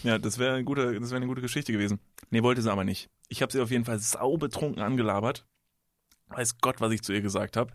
[0.03, 1.99] ja, das wäre eine gute, das wäre eine gute Geschichte gewesen.
[2.29, 3.09] Nee, wollte sie aber nicht.
[3.29, 5.45] Ich habe sie auf jeden Fall saubetrunken angelabert.
[6.29, 7.71] Weiß Gott, was ich zu ihr gesagt habe.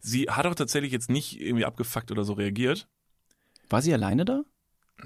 [0.00, 2.88] Sie hat auch tatsächlich jetzt nicht irgendwie abgefuckt oder so reagiert.
[3.68, 4.42] War sie alleine da?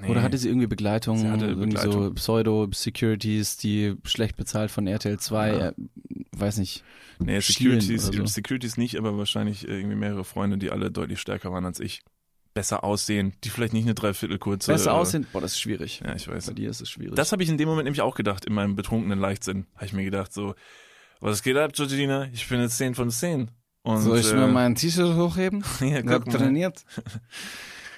[0.00, 0.08] Nee.
[0.08, 1.18] Oder hatte sie irgendwie Begleitung?
[1.18, 2.14] Sie hatte irgendwie so Begleitung.
[2.14, 5.68] Pseudo-Securities, die schlecht bezahlt von RTL 2, Ja.
[5.68, 5.72] äh,
[6.32, 6.82] weiß nicht.
[7.20, 8.26] Nee, Securities, so.
[8.26, 12.02] Securities nicht, aber wahrscheinlich äh, irgendwie mehrere Freunde, die alle deutlich stärker waren als ich.
[12.54, 14.70] Besser aussehen, die vielleicht nicht eine Dreiviertel kurze.
[14.72, 15.26] Besser äh, aussehen?
[15.32, 16.00] Boah, das ist schwierig.
[16.04, 16.46] Ja, ich weiß.
[16.46, 17.14] Bei dir ist es schwierig.
[17.16, 19.66] Das habe ich in dem Moment nämlich auch gedacht, in meinem betrunkenen Leichtsinn.
[19.74, 20.54] Habe ich mir gedacht, so,
[21.20, 22.28] was geht ab, Georgina?
[22.32, 23.50] Ich bin jetzt 10 von 10.
[23.82, 25.64] Und, Soll ich äh, mir mein T-Shirt hochheben?
[25.80, 26.38] ja, Ich hab guck mal.
[26.38, 26.84] trainiert.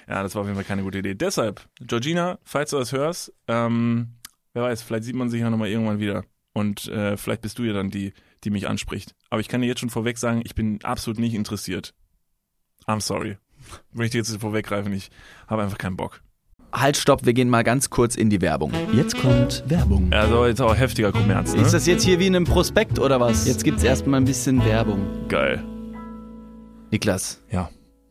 [0.07, 1.15] Ja, das war auf jeden Fall keine gute Idee.
[1.15, 4.13] Deshalb, Georgina, falls du das hörst, ähm,
[4.53, 6.23] wer weiß, vielleicht sieht man sich ja nochmal irgendwann wieder.
[6.53, 9.13] Und äh, vielleicht bist du ja dann die, die mich anspricht.
[9.29, 11.93] Aber ich kann dir jetzt schon vorweg sagen, ich bin absolut nicht interessiert.
[12.87, 13.37] I'm sorry.
[13.91, 15.09] Wenn ich dir jetzt vorweggreifen, ich
[15.47, 16.21] habe einfach keinen Bock.
[16.71, 18.71] Halt, stopp, wir gehen mal ganz kurz in die Werbung.
[18.93, 20.11] Jetzt kommt Werbung.
[20.11, 21.61] Also jetzt auch heftiger Kommerz, ne?
[21.61, 23.47] Ist das jetzt hier wie in einem Prospekt oder was?
[23.47, 25.27] Jetzt gibt's erstmal ein bisschen Werbung.
[25.27, 25.63] Geil.
[26.91, 27.69] Niklas, Ja.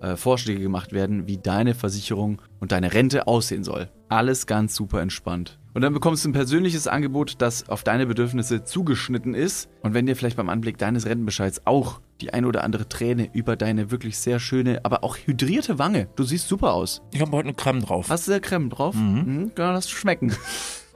[0.00, 3.88] äh, Vorschläge gemacht werden, wie deine Versicherung und deine Rente aussehen soll.
[4.08, 5.58] Alles ganz super entspannt.
[5.74, 9.68] Und dann bekommst du ein persönliches Angebot, das auf deine Bedürfnisse zugeschnitten ist.
[9.82, 13.56] Und wenn dir vielleicht beim Anblick deines Rentenbescheids auch die eine oder andere Träne über
[13.56, 17.02] deine wirklich sehr schöne, aber auch hydrierte Wange, du siehst super aus.
[17.12, 18.08] Ich habe heute eine Creme drauf.
[18.08, 18.94] Hast du da Creme drauf?
[18.94, 19.52] Mhm.
[19.54, 20.34] Kann das schmecken.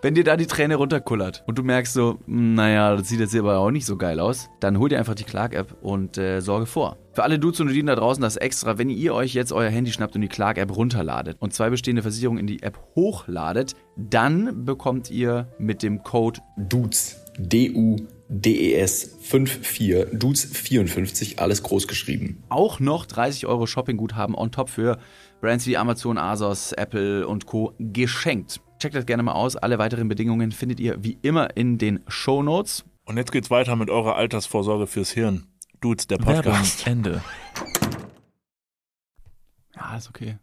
[0.03, 3.37] Wenn dir da die Träne runterkullert und du merkst so, hm, naja, das sieht jetzt
[3.37, 6.65] aber auch nicht so geil aus, dann hol dir einfach die Clark-App und äh, sorge
[6.65, 6.97] vor.
[7.21, 9.93] Für alle Dudes und Dudinen da draußen das extra, wenn ihr euch jetzt euer Handy
[9.93, 15.11] schnappt und die Clark-App runterladet und zwei bestehende Versicherungen in die App hochladet, dann bekommt
[15.11, 22.43] ihr mit dem Code Dudes, D-U-D-E-S 54, Dudes 54, alles groß geschrieben.
[22.49, 24.97] auch noch 30 Euro Shoppingguthaben on top für
[25.43, 27.75] Brands wie Amazon, Asos, Apple und Co.
[27.79, 28.63] geschenkt.
[28.79, 29.57] Checkt das gerne mal aus.
[29.57, 32.87] Alle weiteren Bedingungen findet ihr wie immer in den Show Notes.
[33.05, 35.50] Und jetzt geht's weiter mit eurer Altersvorsorge fürs Hirn.
[35.81, 36.87] Dudes, der Werbung, Podcast.
[36.87, 37.23] Ende.
[39.75, 40.39] Ja, ist okay.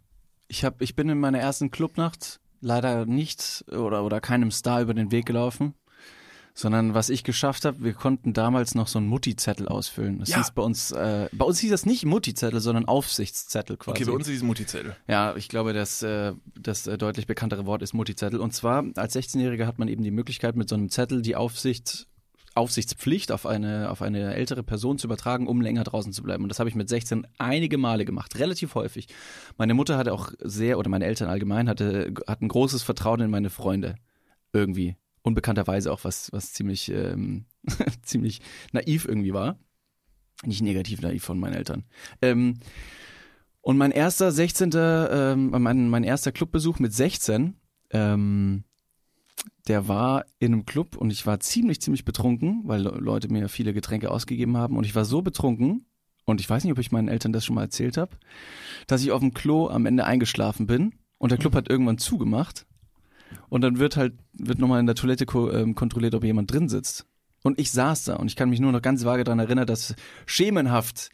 [0.48, 4.94] Ich, hab, ich bin in meiner ersten Clubnacht leider nicht oder, oder keinem Star über
[4.94, 5.74] den Weg gelaufen,
[6.54, 10.18] sondern was ich geschafft habe, wir konnten damals noch so einen Mutti-Zettel ausfüllen.
[10.18, 10.38] Das Ja.
[10.38, 13.90] hieß bei uns, äh, bei uns hieß das nicht Mutti-Zettel, sondern Aufsichtszettel quasi.
[14.02, 14.96] Okay, bei uns ist dieses Multizettel.
[15.06, 18.40] Ja, ich glaube, das, äh, das äh, deutlich bekanntere Wort ist Mutti-Zettel.
[18.40, 22.08] Und zwar, als 16-Jähriger hat man eben die Möglichkeit, mit so einem Zettel die Aufsicht,
[22.58, 26.42] Aufsichtspflicht auf eine, auf eine ältere Person zu übertragen, um länger draußen zu bleiben.
[26.42, 29.08] Und das habe ich mit 16 einige Male gemacht, relativ häufig.
[29.56, 33.50] Meine Mutter hatte auch sehr, oder meine Eltern allgemein, hatte, hatten großes Vertrauen in meine
[33.50, 33.96] Freunde.
[34.52, 34.96] Irgendwie.
[35.22, 37.46] Unbekannterweise auch, was, was ziemlich, ähm,
[38.02, 38.40] ziemlich
[38.72, 39.58] naiv irgendwie war.
[40.44, 41.84] Nicht negativ naiv von meinen Eltern.
[42.22, 42.60] Ähm,
[43.60, 44.70] und mein erster 16.
[44.74, 47.56] Ähm, mein, mein erster Clubbesuch mit 16,
[47.90, 48.64] ähm,
[49.66, 53.48] der war in einem Club und ich war ziemlich, ziemlich betrunken, weil Le- Leute mir
[53.48, 55.86] viele Getränke ausgegeben haben und ich war so betrunken
[56.24, 58.16] und ich weiß nicht, ob ich meinen Eltern das schon mal erzählt habe,
[58.86, 62.66] dass ich auf dem Klo am Ende eingeschlafen bin und der Club hat irgendwann zugemacht
[63.48, 66.68] und dann wird halt, wird nochmal in der Toilette ko ähm, kontrolliert, ob jemand drin
[66.68, 67.06] sitzt.
[67.42, 69.94] Und ich saß da und ich kann mich nur noch ganz vage daran erinnern, dass
[70.26, 71.10] schemenhaft,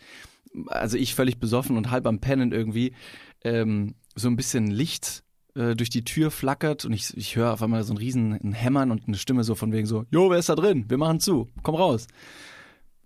[0.69, 2.95] also ich völlig besoffen und halb am Pennen irgendwie,
[3.43, 5.24] ähm, so ein bisschen Licht
[5.55, 8.53] äh, durch die Tür flackert und ich, ich höre auf einmal so ein riesen ein
[8.53, 10.85] Hämmern und eine Stimme so von wegen so, Jo, wer ist da drin?
[10.89, 12.07] Wir machen zu, komm raus.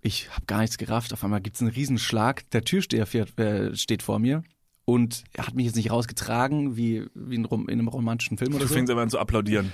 [0.01, 4.01] Ich habe gar nichts gerafft, auf einmal gibt's einen Riesenschlag, der Türsteher fährt, äh, steht
[4.03, 4.43] vor mir
[4.85, 8.63] und er hat mich jetzt nicht rausgetragen, wie, wie in, in einem romantischen Film oder
[8.63, 8.73] Du so.
[8.75, 9.71] fängst aber an zu applaudieren.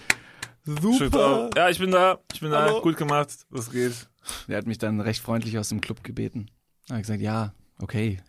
[0.66, 1.52] Super.
[1.56, 2.20] Ja, ich bin da.
[2.34, 2.64] Ich bin da.
[2.66, 2.82] Hallo.
[2.82, 3.46] Gut gemacht.
[3.50, 4.10] Was geht?
[4.48, 6.48] Der hat mich dann recht freundlich aus dem Club gebeten.
[6.90, 8.20] Er hat gesagt, ja, okay.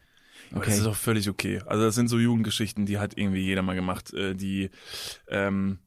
[0.57, 0.71] Aber Okay.
[0.71, 1.61] Das ist doch völlig okay.
[1.67, 4.13] Also das sind so Jugendgeschichten, die hat irgendwie jeder mal gemacht.
[4.13, 4.71] Äh, Die,
[5.29, 5.79] ähm,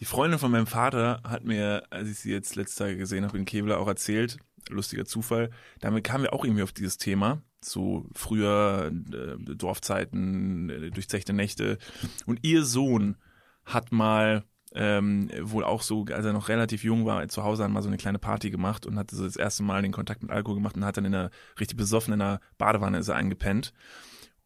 [0.00, 3.38] die Freundin von meinem Vater hat mir, als ich sie jetzt letztes Tag gesehen habe
[3.38, 7.42] in Kevlar, auch erzählt, lustiger Zufall, damit kamen wir auch irgendwie auf dieses Thema.
[7.60, 11.78] So früher äh, Dorfzeiten, äh, durchzechte Nächte.
[12.26, 13.16] Und ihr Sohn
[13.64, 17.80] hat mal ähm, wohl auch so, als er noch relativ jung war, zu Hause mal
[17.82, 20.56] so eine kleine Party gemacht und hatte so das erste Mal den Kontakt mit Alkohol
[20.56, 23.72] gemacht und hat dann in einer richtig besoffen in einer Badewanne ist er eingepennt.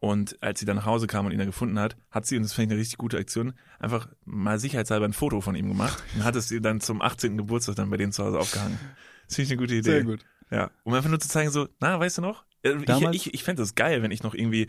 [0.01, 2.45] Und als sie dann nach Hause kam und ihn da gefunden hat, hat sie, und
[2.45, 6.03] das fand ich eine richtig gute Aktion, einfach mal sicherheitshalber ein Foto von ihm gemacht
[6.15, 7.37] und hat es ihr dann zum 18.
[7.37, 8.79] Geburtstag dann bei denen zu Hause aufgehangen.
[9.27, 9.91] Das finde ich eine gute Idee.
[9.91, 10.25] Sehr gut.
[10.51, 12.45] Ja, um einfach nur zu zeigen, so, na, weißt du noch?
[12.63, 14.69] Äh, Ich, Damals- ich, ich fände das geil, wenn ich noch irgendwie,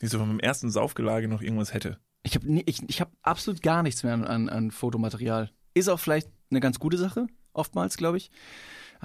[0.00, 1.98] nicht so von meinem ersten Saufgelage noch irgendwas hätte.
[2.22, 5.50] Ich habe ich, ich hab absolut gar nichts mehr an, an, an Fotomaterial.
[5.74, 8.30] Ist auch vielleicht eine ganz gute Sache, oftmals, glaube ich.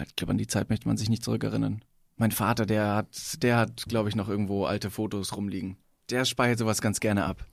[0.06, 1.84] Ich glaube, an die Zeit möchte man sich nicht zurückerinnern.
[2.16, 5.78] Mein Vater, der hat, der hat, glaube ich, noch irgendwo alte Fotos rumliegen.
[6.10, 7.46] Der speichert sowas ganz gerne ab.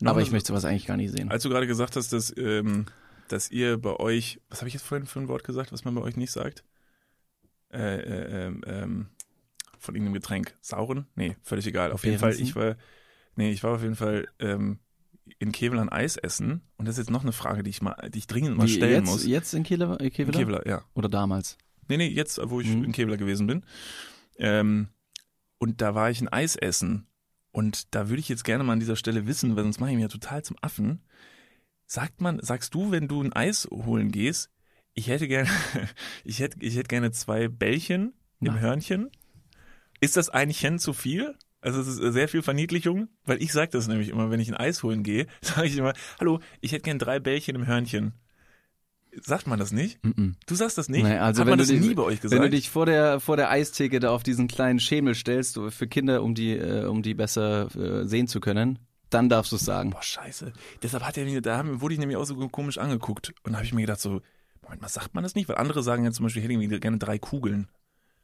[0.00, 1.30] Noch Aber ich möchte sowas eigentlich gar nicht sehen.
[1.30, 2.86] Als du gerade gesagt hast, dass, ähm,
[3.28, 5.94] dass ihr bei euch, was habe ich jetzt vorhin für ein Wort gesagt, was man
[5.94, 6.64] bei euch nicht sagt?
[7.72, 9.06] Äh, äh, ähm, ähm,
[9.78, 10.56] von irgendeinem Getränk.
[10.60, 11.06] Sauren?
[11.14, 11.92] Nee, völlig egal.
[11.92, 12.76] Auf jeden Fall, ich war,
[13.36, 14.80] nee, ich war auf jeden Fall ähm,
[15.38, 16.62] in Kevlar ein Eis essen.
[16.76, 18.72] Und das ist jetzt noch eine Frage, die ich mal, die ich dringend mal Wie,
[18.72, 19.26] stellen jetzt, muss.
[19.26, 20.00] jetzt in Kevlar?
[20.00, 20.30] Äh, In?
[20.30, 20.82] Kevlar, ja.
[20.94, 21.56] Oder damals?
[21.88, 22.84] Nee, nee, jetzt, wo ich Mhm.
[22.84, 23.64] in Kevlar gewesen bin.
[24.38, 24.88] Ähm,
[25.58, 27.06] und da war ich ein Eis essen.
[27.52, 29.96] Und da würde ich jetzt gerne mal an dieser Stelle wissen, weil sonst mache ich
[29.96, 31.00] mich ja total zum Affen.
[31.86, 34.50] Sagt man, sagst du, wenn du ein Eis holen gehst,
[34.92, 35.48] ich hätte gerne,
[36.24, 38.60] ich hätte, ich hätte gerne zwei Bällchen im Nein.
[38.60, 39.10] Hörnchen.
[40.00, 41.34] Ist das ein Chen zu viel?
[41.62, 44.56] Also es ist sehr viel Verniedlichung, weil ich sage das nämlich immer, wenn ich ein
[44.56, 48.12] Eis holen gehe, sage ich immer, hallo, ich hätte gerne drei Bällchen im Hörnchen.
[49.24, 49.98] Sagt man das nicht?
[50.04, 50.34] Mm-mm.
[50.46, 51.04] Du sagst das nicht?
[51.04, 52.40] Nee, also Hat wenn man du das dich- nie bei euch gesagt?
[52.42, 55.86] Wenn du dich vor der vor der Eistheke da auf diesen kleinen Schemel stellst für
[55.86, 58.78] Kinder, um die äh, um die besser äh, sehen zu können,
[59.10, 59.90] dann darfst du es sagen.
[59.90, 60.52] Boah, scheiße.
[60.82, 63.32] Deshalb hat er mir, da wurde ich nämlich auch so komisch angeguckt.
[63.44, 64.20] Und da habe ich mir gedacht so,
[64.62, 65.48] Moment mal, sagt man das nicht?
[65.48, 67.68] Weil andere sagen ja zum Beispiel, ich hätte gerne drei Kugeln.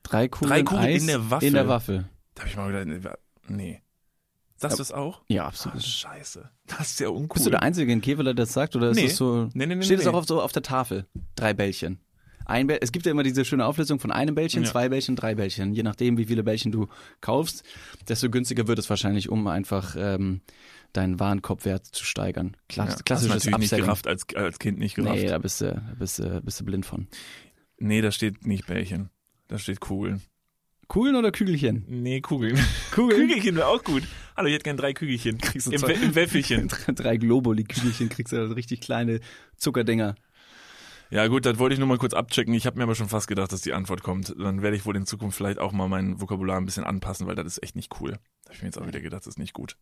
[0.02, 1.46] Drei Kugeln, Drei Kugeln Eis in der Waffel.
[1.48, 2.08] In der Waffel.
[2.34, 3.80] Da habe ich mal gedacht, nee.
[4.62, 5.20] Sagst du das auch?
[5.28, 5.82] Ja, absolut.
[5.82, 6.48] scheiße.
[6.66, 7.34] Das ist ja uncool.
[7.34, 8.74] Bist du der Einzige in Kevela, der das sagt?
[8.76, 9.08] Oder ist Nee.
[9.08, 9.48] das so?
[9.54, 10.02] Nee, nee, nee, steht nee.
[10.04, 11.06] es auch auf, so auf der Tafel?
[11.36, 11.98] Drei Bällchen.
[12.44, 14.70] Ein Bäll es gibt ja immer diese schöne Auflistung von einem Bällchen, Ja.
[14.70, 15.72] zwei Bällchen, drei Bällchen.
[15.74, 16.88] Je nachdem, wie viele Bällchen du
[17.20, 17.62] kaufst,
[18.08, 20.40] desto günstiger wird es wahrscheinlich, um einfach ähm,
[20.92, 22.56] deinen Warenkorbwert zu steigern.
[22.68, 23.84] Kla ja, hast du klassisches natürlich nicht Upselling.
[23.84, 25.14] gerafft, als, als Kind nicht gerafft.
[25.16, 27.06] Nee, Nee, da bist du, da bist du, bist du blind von.
[27.78, 29.10] da steht nicht Bällchen.
[29.48, 30.20] Da steht Kugeln.
[30.88, 31.84] Kugeln oder Kügelchen?
[31.88, 32.58] Nee, Kugeln.
[32.92, 33.20] Kugeln?
[33.28, 34.02] Kügelchen wäre auch gut.
[34.36, 35.38] Hallo, ich hätte gern drei Kügelchen.
[35.38, 36.68] Kriegst du Im, zwei- Im Wäffelchen.
[36.94, 39.20] Drei Globuli-Kügelchen kriegst du also richtig kleine
[39.56, 40.14] Zuckerdinger.
[41.10, 42.54] Ja gut, das wollte ich nur mal kurz abchecken.
[42.54, 44.34] Ich habe mir aber schon fast gedacht, dass die Antwort kommt.
[44.38, 47.34] Dann werde ich wohl in Zukunft vielleicht auch mal mein Vokabular ein bisschen anpassen, weil
[47.34, 48.12] das ist echt nicht cool.
[48.12, 49.76] Da habe ich mir jetzt auch wieder gedacht, das ist nicht gut.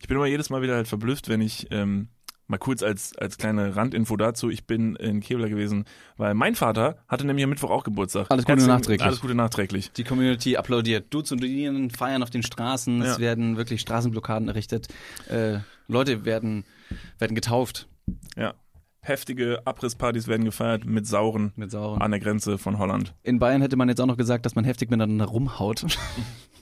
[0.00, 2.08] Ich bin immer jedes Mal wieder halt verblüfft, wenn ich ähm,
[2.46, 5.84] mal kurz als als kleine Randinfo dazu, ich bin in Kevlar gewesen,
[6.16, 8.26] weil mein Vater hatte nämlich am Mittwoch auch Geburtstag.
[8.30, 9.06] Alles Gute Herzlichen- nachträglich.
[9.06, 9.92] Alles Gute nachträglich.
[9.92, 11.12] Die Community applaudiert.
[11.12, 13.00] Dudes und Dudinen feiern auf den Straßen.
[13.02, 13.20] Es Ja.
[13.20, 14.88] werden wirklich Straßenblockaden errichtet.
[15.28, 16.64] Äh, Leute werden,
[17.18, 17.88] werden getauft
[18.36, 18.54] Ja.
[19.00, 22.00] Heftige Abrisspartys werden gefeiert mit Sauren mit Sauren.
[22.00, 23.12] an der Grenze von Holland.
[23.22, 25.84] In Bayern hätte man jetzt auch noch gesagt, dass man heftig miteinander rumhaut.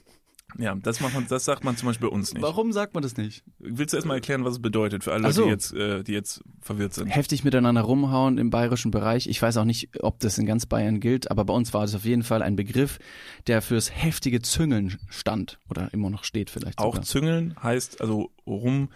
[0.57, 2.41] Ja, das macht man, das sagt man zum Beispiel uns nicht.
[2.41, 3.43] Warum sagt man das nicht?
[3.59, 5.43] Willst du erstmal erklären, was es bedeutet für alle so.
[5.43, 7.07] die jetzt, äh, die jetzt verwirrt sind?
[7.07, 9.27] Heftig miteinander rumhauen im bayerischen Bereich.
[9.27, 11.95] Ich weiß auch nicht, ob das in ganz Bayern gilt, aber bei uns war das
[11.95, 12.99] auf jeden Fall ein Begriff,
[13.47, 16.79] der fürs heftige Züngeln stand oder immer noch steht vielleicht.
[16.79, 17.03] Auch sogar.
[17.03, 18.89] züngeln heißt also rum,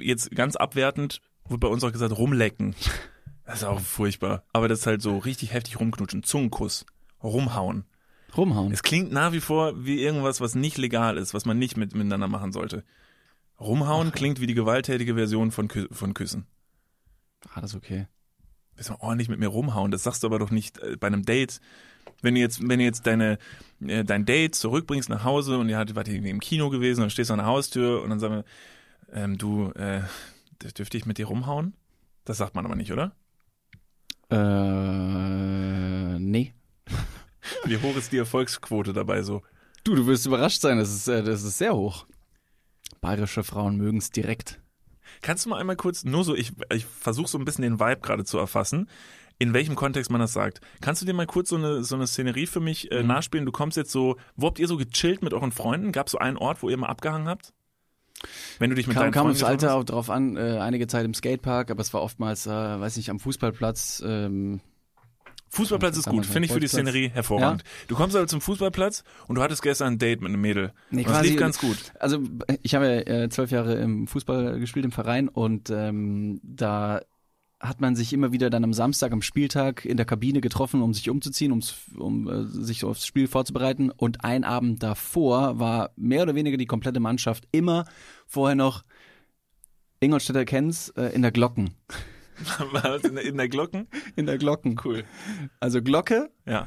[0.00, 2.74] jetzt ganz abwertend, wird bei uns auch gesagt rumlecken.
[3.46, 4.42] Das ist auch furchtbar.
[4.54, 6.22] Aber das ist halt so richtig heftig rumknutschen.
[6.22, 6.86] Zungenkuss.
[7.22, 7.84] Rumhauen.
[8.36, 8.72] Rumhauen.
[8.72, 11.94] Es klingt nach wie vor wie irgendwas, was nicht legal ist, was man nicht mit,
[11.94, 12.84] miteinander machen sollte.
[13.60, 16.46] Rumhauen klingt wie die gewalttätige Version von, Kü von Küssen.
[17.54, 18.06] Ah, das ist okay.
[18.74, 19.90] Willst du mal ordentlich mit mir rumhauen?
[19.90, 21.60] Das sagst du aber doch nicht äh, bei einem Date.
[22.22, 23.38] Wenn du jetzt, wenn du jetzt deine,
[23.80, 27.30] äh, dein Date zurückbringst nach Hause und ihr hattet, wart im Kino gewesen und stehst
[27.30, 28.44] an der Haustür und dann sagen wir,
[29.12, 30.02] ähm, du, äh,
[30.76, 31.74] dürfte ich mit dir rumhauen?
[32.24, 33.12] Das sagt man aber nicht, oder?
[34.30, 36.54] Äh, nee.
[37.64, 39.42] Wie hoch ist die Erfolgsquote dabei so?
[39.84, 42.06] Du, du wirst überrascht sein, das ist, äh, das ist sehr hoch.
[43.00, 44.60] Bayerische Frauen mögen es direkt.
[45.20, 48.00] Kannst du mal einmal kurz, nur so, ich, ich versuche so ein bisschen den Vibe
[48.00, 48.88] gerade zu erfassen,
[49.38, 50.60] in welchem Kontext man das sagt.
[50.80, 53.08] Kannst du dir mal kurz so eine, so eine Szenerie für mich äh, Mhm.
[53.08, 53.46] nachspielen?
[53.46, 55.92] Du kommst jetzt so, wo habt ihr so gechillt mit euren Freunden?
[55.92, 57.52] Gab es so einen Ort, wo ihr mal abgehangen habt?
[58.58, 61.12] Wenn du dich mit Kam, kam aufs Alter auch drauf an, äh, einige Zeit im
[61.12, 64.02] Skatepark, aber es war oftmals, äh, weiß nicht, am Fußballplatz.
[64.06, 64.60] Ähm?
[65.54, 66.68] Fußballplatz ist gut, finde ich für die.
[66.68, 67.62] Szenerie hervorragend.
[67.88, 70.72] Du kommst also zum Fußballplatz und du hattest gestern ein Date mit einem Mädel.
[70.90, 71.76] Nee, das lief ganz gut.
[72.00, 72.18] also
[72.62, 77.00] ich habe ja äh, zwölf Jahre im Fußball gespielt im Verein und ähm, da
[77.60, 80.92] hat man sich immer wieder dann am Samstag, am Spieltag in der Kabine getroffen, um
[80.92, 83.90] sich umzuziehen, ums, um äh, sich aufs Spiel vorzubereiten.
[83.90, 87.86] Und ein Abend davor war mehr oder weniger die komplette Mannschaft immer
[88.26, 88.84] vorher noch
[90.00, 91.70] Ingolstädter kennt's, äh, in der Glocken.
[92.72, 93.86] War das in, der, in der Glocken?
[94.16, 94.78] In der Glocken.
[94.84, 95.04] Cool.
[95.60, 96.66] Also Glocke Ja.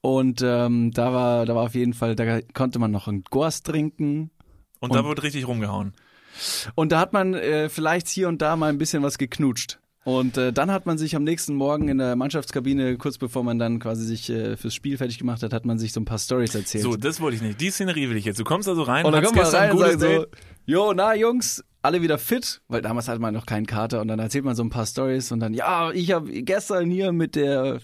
[0.00, 3.66] und ähm, da war da war auf jeden Fall, da konnte man noch einen Gorst
[3.66, 4.30] trinken.
[4.80, 5.92] Und, da Und- wird richtig rumgehauen.
[6.74, 9.78] Und da hat man äh, vielleicht hier und da mal ein bisschen was geknutscht.
[10.02, 13.58] Und äh, dann hat man sich am nächsten Morgen in der Mannschaftskabine, kurz bevor man
[13.58, 16.18] dann quasi sich äh, fürs Spiel fertig gemacht hat, hat man sich so ein paar
[16.18, 16.82] Stories erzählt.
[16.84, 17.58] So, das wollte ich nicht.
[17.60, 18.38] Die Szenerie will ich jetzt.
[18.38, 20.14] Du kommst also rein und dann hast kommt man gestern rein ein und gutes sagt
[20.14, 20.53] so.
[20.66, 24.18] Jo, na Jungs, alle wieder fit, weil damals hatte man noch keinen Kater und dann
[24.18, 27.80] erzählt man so ein paar Stories und dann, ja, ich habe gestern hier mit der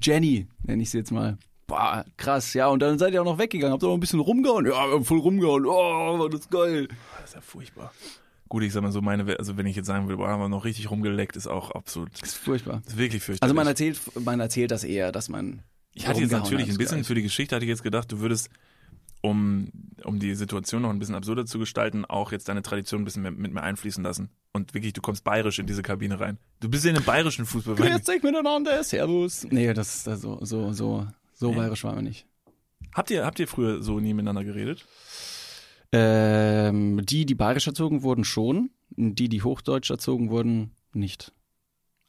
[0.00, 1.36] Jenny, nenne ich sie jetzt mal.
[1.66, 4.20] Boah, krass, ja, und dann seid ihr auch noch weggegangen, habt ihr noch ein bisschen
[4.20, 4.66] rumgehauen?
[4.66, 6.88] Ja, wir haben voll rumgehauen, oh, war das geil.
[7.20, 7.92] Das ist ja furchtbar.
[8.48, 10.48] Gut, ich sag mal so, meine, also wenn ich jetzt sagen würde, boah, haben wir
[10.48, 12.82] noch richtig rumgeleckt, ist auch absolut, Das ist furchtbar.
[12.84, 13.42] das ist wirklich fürchterlich.
[13.42, 15.62] Also man erzählt, man erzählt das eher, dass man.
[15.94, 18.20] Ich hatte jetzt natürlich hat, ein bisschen für die Geschichte hatte ich jetzt gedacht, du
[18.20, 18.50] würdest,
[19.24, 19.68] um,
[20.04, 23.22] um die Situation noch ein bisschen absurder zu gestalten, auch jetzt deine Tradition ein bisschen
[23.22, 24.28] mehr, mit mir einfließen lassen.
[24.52, 26.36] Und wirklich, du kommst bayerisch in diese Kabine rein.
[26.60, 27.74] Du bist in einem bayerischen Fußball.
[27.74, 29.46] Grüß dich miteinander, Servus.
[29.50, 31.56] Nee, das ist so, so, so, so Nee.
[31.56, 32.26] bayerisch waren wir nicht.
[32.92, 34.84] Habt ihr, habt ihr früher so nie miteinander geredet?
[35.90, 38.70] Ähm, die, die bayerisch erzogen wurden, schon.
[38.90, 41.32] Die, die hochdeutsch erzogen wurden, nicht.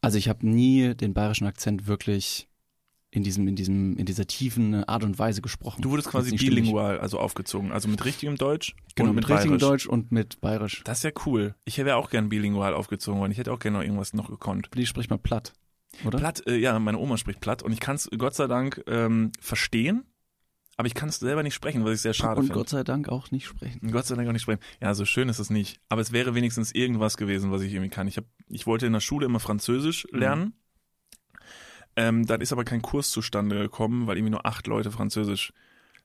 [0.02, 2.46] Also ich habe nie den bayerischen Akzent wirklich
[3.10, 5.80] in diesem, in diesem, in dieser tiefen Art und Weise gesprochen.
[5.82, 6.64] Du wurdest quasi nicht stimmig.
[6.64, 7.72] bilingual, also aufgezogen.
[7.72, 9.68] Also mit richtigem Deutsch Genau, und mit, mit, richtigem bayerisch.
[9.84, 10.82] Deutsch und mit bayerisch.
[10.84, 11.54] Das ist ja cool.
[11.64, 13.32] Ich wäre auch gern bilingual aufgezogen worden.
[13.32, 14.68] Ich hätte auch gerne noch irgendwas noch gekonnt.
[14.74, 15.52] Wie spricht man platt?
[16.04, 16.18] oder?
[16.18, 19.32] Platt, äh, ja, meine Oma spricht platt und ich kann es Gott sei Dank ähm,
[19.40, 20.04] verstehen,
[20.76, 22.58] aber ich kann es selber nicht sprechen, was ich sehr schade Und finde.
[22.58, 23.90] Gott sei Dank auch nicht sprechen.
[23.92, 24.60] Gott sei Dank auch nicht sprechen.
[24.82, 25.80] Ja, so schön ist es nicht.
[25.88, 28.08] Aber es wäre wenigstens irgendwas gewesen, was ich irgendwie kann.
[28.08, 30.52] Ich, hab, ich wollte in der Schule immer Französisch Mhm.
[31.96, 35.52] Ähm, dann ist aber kein Kurs zustande gekommen, weil irgendwie nur acht Leute Französisch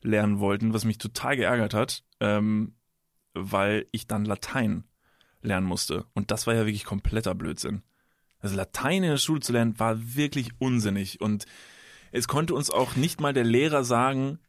[0.02, 2.76] lernen wollten, was mich total geärgert hat, ähm,
[3.34, 4.86] weil ich dann Latein
[5.42, 6.06] lernen musste.
[6.14, 7.84] Und das war ja wirklich kompletter Blödsinn.
[8.40, 11.22] Also Latein in der Schule zu lernen, war wirklich unsinnig.
[11.22, 11.46] Und
[12.12, 14.40] es konnte uns auch nicht mal der Lehrer sagen,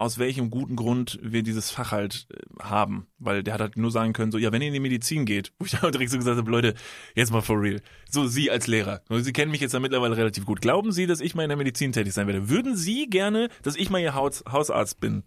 [0.00, 3.06] aus welchem guten Grund wir dieses Fach halt äh, haben.
[3.18, 5.52] Weil der hat halt nur sagen können, so, ja, wenn ihr in die Medizin geht,
[5.58, 6.74] wo ich dann direkt so gesagt habe, Leute,
[7.14, 7.82] jetzt mal for real.
[8.08, 9.02] So, Sie als Lehrer.
[9.10, 10.62] Sie kennen mich jetzt ja mittlerweile relativ gut.
[10.62, 12.48] Glauben Sie, dass ich mal in der Medizin tätig sein werde?
[12.48, 15.22] Würden Sie gerne, dass ich mal Ihr Haus, Hausarzt bin?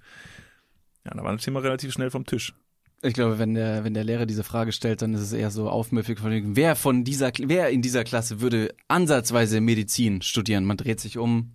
[1.06, 2.56] Ja, da war das Thema relativ schnell vom Tisch.
[3.04, 5.70] Ich glaube, wenn der, wenn der Lehrer diese Frage stellt, dann ist es eher so
[5.70, 10.66] aufmüffig von wer von dieser, wer in dieser Klasse würde ansatzweise Medizin studieren?
[10.66, 11.52] Man dreht sich um,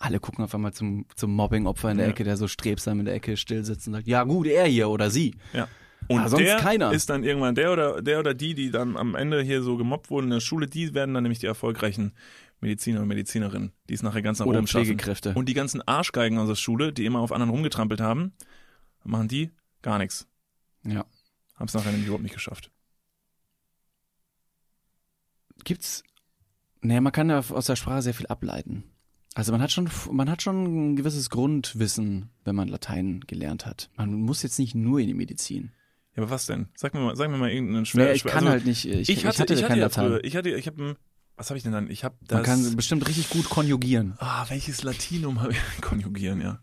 [0.00, 2.10] alle gucken auf einmal zum, zum Mobbing-Opfer in der Ja.
[2.12, 4.88] Ecke, der so strebsam in der Ecke still sitzt und sagt, ja gut, er hier
[4.88, 5.36] oder sie.
[5.52, 5.68] Ja.
[6.08, 6.90] Und Ah, sonst der keiner.
[6.92, 10.10] ist dann irgendwann der oder der oder die, die dann am Ende hier so gemobbt
[10.10, 12.12] wurden in der Schule, die werden dann nämlich die erfolgreichen
[12.60, 14.86] Mediziner und Medizinerinnen, die es nachher ganz nach Oder oben schaffen.
[14.86, 15.34] Pflegekräfte.
[15.34, 18.32] Und die ganzen Arschgeigen aus der Schule, die immer auf anderen rumgetrampelt haben,
[19.04, 19.50] machen die
[19.82, 20.26] gar nichts.
[20.84, 21.04] Ja.
[21.56, 22.70] Haben es nachher nämlich überhaupt nicht geschafft.
[25.64, 26.02] Gibt's,
[26.80, 28.84] naja, man kann ja aus der Sprache sehr viel ableiten.
[29.34, 33.90] Also man hat schon, man hat schon ein gewisses Grundwissen, wenn man Latein gelernt hat.
[33.96, 35.72] Man muss jetzt nicht nur in die Medizin.
[36.16, 36.68] Ja, aber was denn?
[36.74, 38.04] Sag mir mal, sag mir mal irgendeinen schwer.
[38.04, 40.08] Naja, ich schwer- kann also, halt nicht, ich, ich hatte, ich hatte, kein ja Latein.
[40.08, 40.96] früher, ich hatte, ich habe,
[41.36, 41.88] was habe ich denn dann?
[41.88, 42.36] Ich habe das.
[42.36, 44.14] Man kann bestimmt richtig gut konjugieren.
[44.18, 45.58] Ah, welches Latinum habe ich?
[45.80, 46.60] Konjugieren, ja.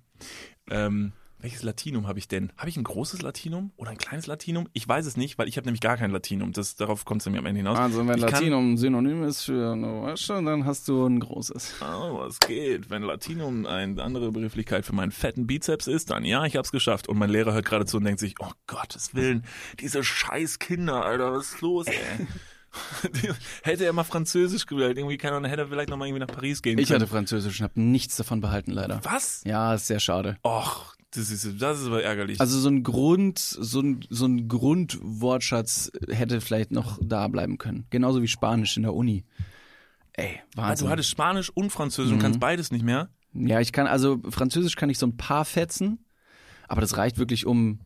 [0.69, 2.51] Ähm, welches Latinum habe ich denn?
[2.57, 4.67] Habe ich ein großes Latinum oder ein kleines Latinum?
[4.73, 6.51] Ich weiß es nicht, weil ich habe nämlich gar kein Latinum.
[6.51, 7.77] Das, darauf kommt es mir am Ende hinaus.
[7.77, 11.19] Also wenn Ich kann- Latinum ein Synonym ist für eine Wasche, dann hast du ein
[11.19, 11.75] großes.
[11.81, 12.89] Oh, was geht?
[12.89, 17.07] Wenn Latinum eine andere Begrifflichkeit für meinen fetten Bizeps ist, dann ja, ich hab's geschafft.
[17.07, 19.43] Und mein Lehrer hört gerade zu und denkt sich, oh Gottes Willen,
[19.79, 22.27] diese scheiß Kinder, Alter, was ist los, ey?
[23.63, 26.33] hätte er mal Französisch gewählt, irgendwie kann er, hätte er vielleicht noch mal irgendwie nach
[26.35, 27.01] Paris gehen Ich können.
[27.01, 28.99] hatte Französisch und habe nichts davon behalten leider.
[29.03, 29.41] Was?
[29.45, 30.37] Ja, ist sehr schade.
[30.45, 32.39] Och, das ist, das ist aber ärgerlich.
[32.41, 37.85] Also so ein Grund, so ein, so ein Grundwortschatz hätte vielleicht noch da bleiben können.
[37.89, 39.23] Genauso wie Spanisch in der Uni.
[40.13, 40.85] Ey, Ah, Wahnsinn.
[40.87, 42.21] du hattest Spanisch und Französisch und Mhm.
[42.21, 43.09] kannst beides nicht mehr.
[43.33, 45.99] Ja, ich kann, also Französisch kann ich so ein paar fetzen,
[46.67, 47.79] aber das reicht wirklich um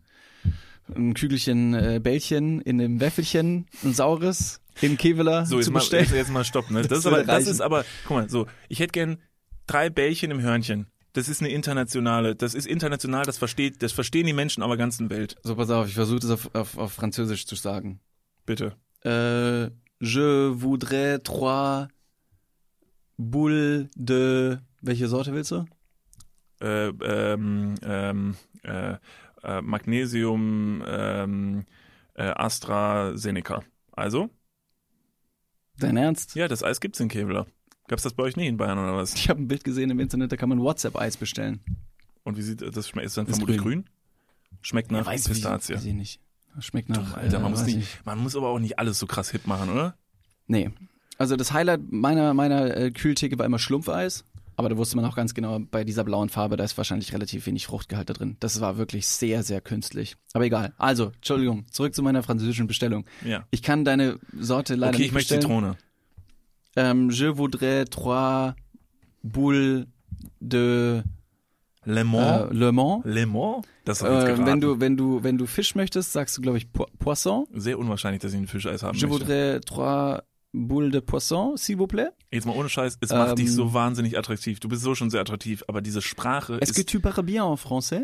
[0.95, 5.79] ein Kügelchen äh, Bällchen in einem Wäffelchen, ein saures, im Keveler So, jetzt zu mal,
[5.79, 6.03] bestellen.
[6.05, 6.81] jetzt, jetzt mal stopp, ne?
[6.87, 9.17] Das, Das ist aber, das ist aber, guck mal, so, ich hätte gern
[9.67, 10.87] drei Bällchen im Hörnchen.
[11.13, 14.77] Das ist eine internationale, das ist international, das versteht, das verstehen die Menschen auf der
[14.77, 15.35] ganzen Welt.
[15.43, 17.99] So, pass auf, ich versuche das auf, auf, auf Französisch zu sagen.
[18.45, 18.77] Bitte.
[19.03, 21.87] Äh, je voudrais trois
[23.17, 24.57] boules de...
[24.81, 25.65] Welche Sorte willst du?
[26.59, 28.95] Äh, ähm, ähm, äh,
[29.43, 31.65] äh, Magnesium, ähm,
[32.15, 33.63] äh, AstraZeneca.
[33.91, 34.29] Also?
[35.77, 36.35] Dein Ernst?
[36.35, 37.47] Ja, das Eis gibt's in Keveler.
[37.91, 39.15] Gab's das bei euch nicht in Bayern oder was?
[39.15, 41.59] Ich habe ein Bild gesehen im Internet, da kann man WhatsApp-Eis bestellen.
[42.23, 43.05] Und wie sieht das schmeckt?
[43.05, 43.83] Ist dann Ist vermutlich grün.
[43.83, 43.89] grün?
[44.61, 45.73] Schmeckt nach weiß Pistazie.
[45.73, 46.21] Ich, weiß ich nicht.
[46.61, 47.17] Schmeckt nach...
[47.17, 49.45] Alter, man äh, muss weiß nicht, man muss aber auch nicht alles so krass hip
[49.45, 49.97] machen, oder?
[50.47, 50.71] Nee.
[51.17, 54.23] Also das Highlight meiner, meiner äh, Kühltheke war immer Schlumpfeis.
[54.55, 57.45] Aber da wusste man auch ganz genau, bei dieser blauen Farbe, da ist wahrscheinlich relativ
[57.45, 58.37] wenig Fruchtgehalt da drin.
[58.39, 60.15] Das war wirklich sehr, sehr künstlich.
[60.31, 60.73] Aber egal.
[60.77, 63.03] Also, Entschuldigung, zurück zu meiner französischen Bestellung.
[63.25, 63.45] Ja.
[63.51, 65.39] Ich kann deine Sorte leider Okay, nicht ich möchte.
[65.41, 65.75] Zitrone.
[66.75, 68.55] Ähm, je voudrais trois
[69.23, 69.85] boules
[70.39, 71.03] de
[71.85, 72.47] Le äh, Mans.
[72.51, 73.01] Le Mans.
[73.03, 73.61] Le Mans?
[73.85, 76.41] Das habe ich jetzt Äh, wenn du wenn du wenn du Fisch möchtest, sagst du
[76.41, 77.45] glaube ich Po- Poisson.
[77.53, 79.25] Sehr unwahrscheinlich, dass ich ein Fischeis haben Je möchte.
[79.25, 80.21] voudrais trois
[80.53, 82.09] boules de Poisson, s'il vous plaît.
[82.31, 84.59] Jetzt mal ohne Scheiß, es macht Ähm, dich so wahnsinnig attraktiv.
[84.59, 87.57] Du bist so schon sehr attraktiv, aber diese Sprache Est-ce que tu parles bien en
[87.57, 88.03] français?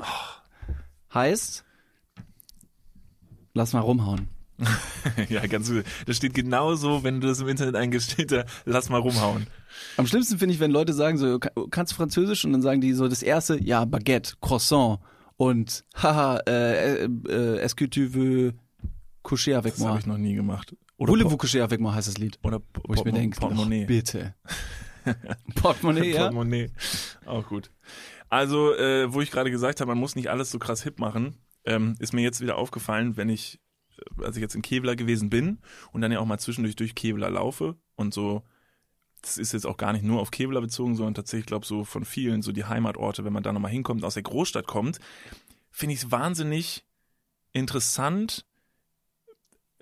[1.13, 1.63] Heißt,
[3.53, 4.27] lass mal rumhauen.
[5.29, 5.71] ja, ganz
[6.05, 9.47] Das steht genauso, wenn du das im Internet eingibst, steht da, lass mal rumhauen.
[9.97, 12.43] Am schlimmsten finde ich, wenn Leute sagen so, "Ka- kannst du Französisch?
[12.45, 14.99] Und dann sagen die so das erste, ja, Baguette, Croissant
[15.35, 18.53] und haha, äh, äh, est-ce que tu veux
[19.23, 19.99] coucher avec Das habe moi?
[19.99, 20.75] ich noch nie gemacht.
[20.97, 22.39] Oder, Voulez-vous coucher avec moi heißt das Lied.
[22.43, 23.83] oder Wo ich mir denke, Portemonnaie.
[23.83, 24.33] oh, bitte.
[25.55, 26.21] Portemonnaie, ja?
[26.23, 26.71] Portemonnaie.
[27.25, 27.71] Auch gut.
[28.29, 31.37] Also, äh, wo ich gerade gesagt habe, man muss nicht alles so krass hip machen,
[31.65, 33.59] ähm, ist mir jetzt wieder aufgefallen, wenn ich,
[34.23, 35.59] als ich jetzt in Kevlar gewesen bin
[35.91, 38.43] und dann ja auch mal zwischendurch durch Kevlar laufe und so,
[39.21, 42.05] das ist jetzt auch gar nicht nur auf Kevlar bezogen, sondern tatsächlich, glaube so von
[42.05, 44.99] vielen, so die Heimatorte, wenn man da nochmal hinkommt, aus der Großstadt kommt,
[45.71, 46.85] finde ich es wahnsinnig
[47.51, 48.45] interessant,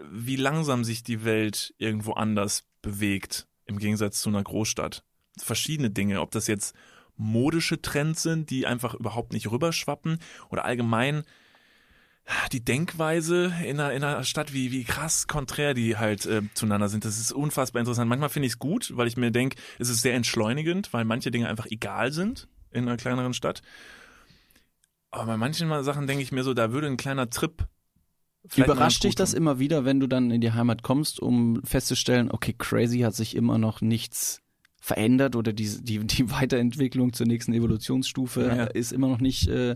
[0.01, 5.03] wie langsam sich die Welt irgendwo anders bewegt, im Gegensatz zu einer Großstadt.
[5.37, 6.75] verschiedene Dinge, ob das jetzt
[7.17, 11.23] modische Trends sind, die einfach überhaupt nicht rüberschwappen oder allgemein
[12.51, 16.89] die Denkweise in einer, in einer Stadt, wie, wie krass konträr die halt äh, zueinander
[16.89, 17.05] sind.
[17.05, 18.09] Das ist unfassbar interessant.
[18.09, 21.31] Manchmal finde ich es gut, weil ich mir denke, es ist sehr entschleunigend, weil manche
[21.31, 23.61] Dinge einfach egal sind in einer kleineren Stadt.
[25.11, 27.67] Aber bei manchen Sachen denke ich mir so, da würde ein kleiner Trip.
[28.55, 32.53] Überrascht dich das immer wieder, wenn du dann in die Heimat kommst, um festzustellen, okay,
[32.57, 34.41] crazy hat sich immer noch nichts
[34.85, 38.63] verändert oder die, die, die Weiterentwicklung zur nächsten Evolutionsstufe Ja, ja.
[38.65, 39.75] ist immer noch nicht äh,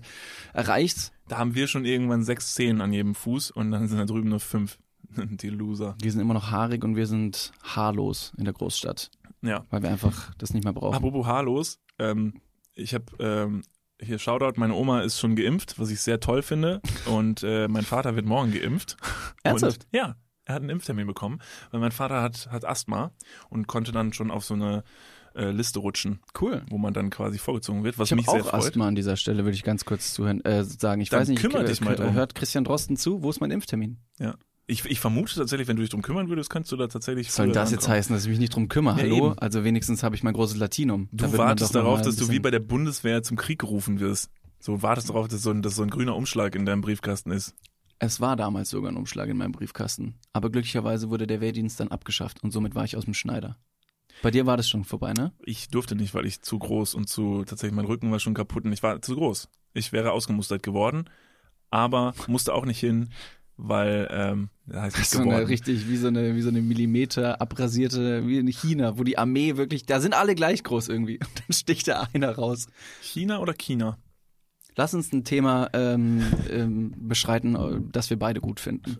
[0.54, 1.12] erreicht.
[1.30, 4.30] Da haben wir schon irgendwann sechs Zehen an jedem Fuß und dann sind da drüben
[4.30, 4.78] nur fünf.
[5.16, 5.96] Die Loser.
[6.02, 9.10] Wir sind immer noch haarig und wir sind haarlos in der Großstadt,
[9.42, 9.66] Ja.
[9.70, 10.96] weil wir einfach das nicht mehr brauchen.
[10.96, 12.42] Apropos haarlos, ähm,
[12.76, 13.64] ich habe ähm,
[14.02, 16.82] hier Shoutout, meine Oma ist schon geimpft, was ich sehr toll finde.
[17.06, 18.98] Und äh, mein Vater wird morgen geimpft.
[19.44, 19.86] Ernsthaft?
[19.86, 20.16] Und, ja,
[20.46, 21.40] er hat einen Impftermin bekommen,
[21.72, 23.12] weil mein Vater hat, hat Asthma
[23.50, 24.84] und konnte dann schon auf so eine
[25.36, 26.64] äh, Liste rutschen, Cool.
[26.70, 28.64] wo man dann quasi vorgezogen wird, was Ich mich sehr auch freut.
[28.66, 31.02] Asthma an dieser Stelle, würde ich ganz kurz zuhören, äh, sagen.
[31.02, 32.14] Ich Dann weiß nicht, kümmere dich mal drum.
[32.14, 33.22] hört Christian Drosten zu?
[33.24, 33.98] Wo ist mein Impftermin?
[34.68, 37.32] Ich, ich vermute tatsächlich, wenn du dich drum kümmern würdest, könntest du da tatsächlich.
[37.32, 38.98] Soll das jetzt heißen, dass ich mich nicht drum kümmere?
[38.98, 39.30] Ja, Hallo?
[39.30, 39.40] eben.
[39.40, 41.10] Also wenigstens habe ich mein großes Latinum.
[41.12, 44.30] Da Du man wartest darauf, dass du wie bei der Bundeswehr zum Krieg gerufen wirst.
[44.60, 47.56] So wartest darauf, dass so, ein, dass so ein grüner Umschlag in deinem Briefkasten ist.
[47.98, 50.16] Es war damals sogar ein Umschlag in meinem Briefkasten.
[50.34, 53.58] Aber glücklicherweise wurde der Wehrdienst dann abgeschafft und somit war ich aus dem Schneider.
[54.22, 55.32] Bei dir war das schon vorbei, ne?
[55.44, 58.66] Ich durfte nicht, weil ich zu groß und zu, tatsächlich mein Rücken war schon kaputt
[58.66, 59.50] und ich war zu groß.
[59.74, 61.10] Ich wäre ausgemustert geworden,
[61.70, 63.10] aber musste auch nicht hin,
[63.56, 65.46] weil, ähm, da heißt nicht So eine geworden.
[65.46, 69.58] richtig, wie so eine, wie so eine Millimeter abrasierte, wie in China, wo die Armee
[69.58, 71.20] wirklich, da sind alle gleich groß irgendwie.
[71.20, 72.68] Und dann sticht da einer raus.
[73.02, 73.98] China oder China?
[74.76, 78.98] Lass uns ein Thema ähm, ähm, beschreiten, äh, das wir beide gut finden.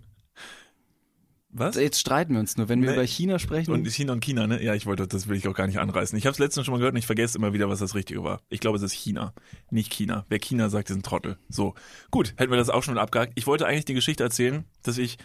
[1.52, 1.76] Was?
[1.76, 2.96] Jetzt streiten wir uns nur, wenn wir Nee.
[2.96, 3.72] über China sprechen.
[3.72, 4.64] Und China und China, ne?
[4.64, 6.16] Ja, ich wollte, das will ich auch gar nicht anreißen.
[6.18, 8.24] Ich habe es letztens schon mal gehört und ich vergesse immer wieder, was das Richtige
[8.24, 8.42] war.
[8.50, 9.34] Ich glaube, es ist China,
[9.72, 10.26] nicht China.
[10.30, 11.38] Wer China sagt, ist ein Trottel.
[11.50, 11.74] So,
[12.12, 13.34] gut, hätten wir das auch schon abgehakt.
[13.36, 15.18] Ich wollte eigentlich die Geschichte erzählen, dass ich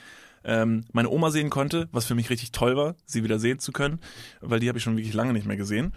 [0.45, 3.73] ähm, meine Oma sehen konnte, was für mich richtig toll war, sie wieder sehen zu
[3.73, 4.01] können,
[4.41, 5.93] weil die habe ich schon wirklich lange nicht mehr gesehen.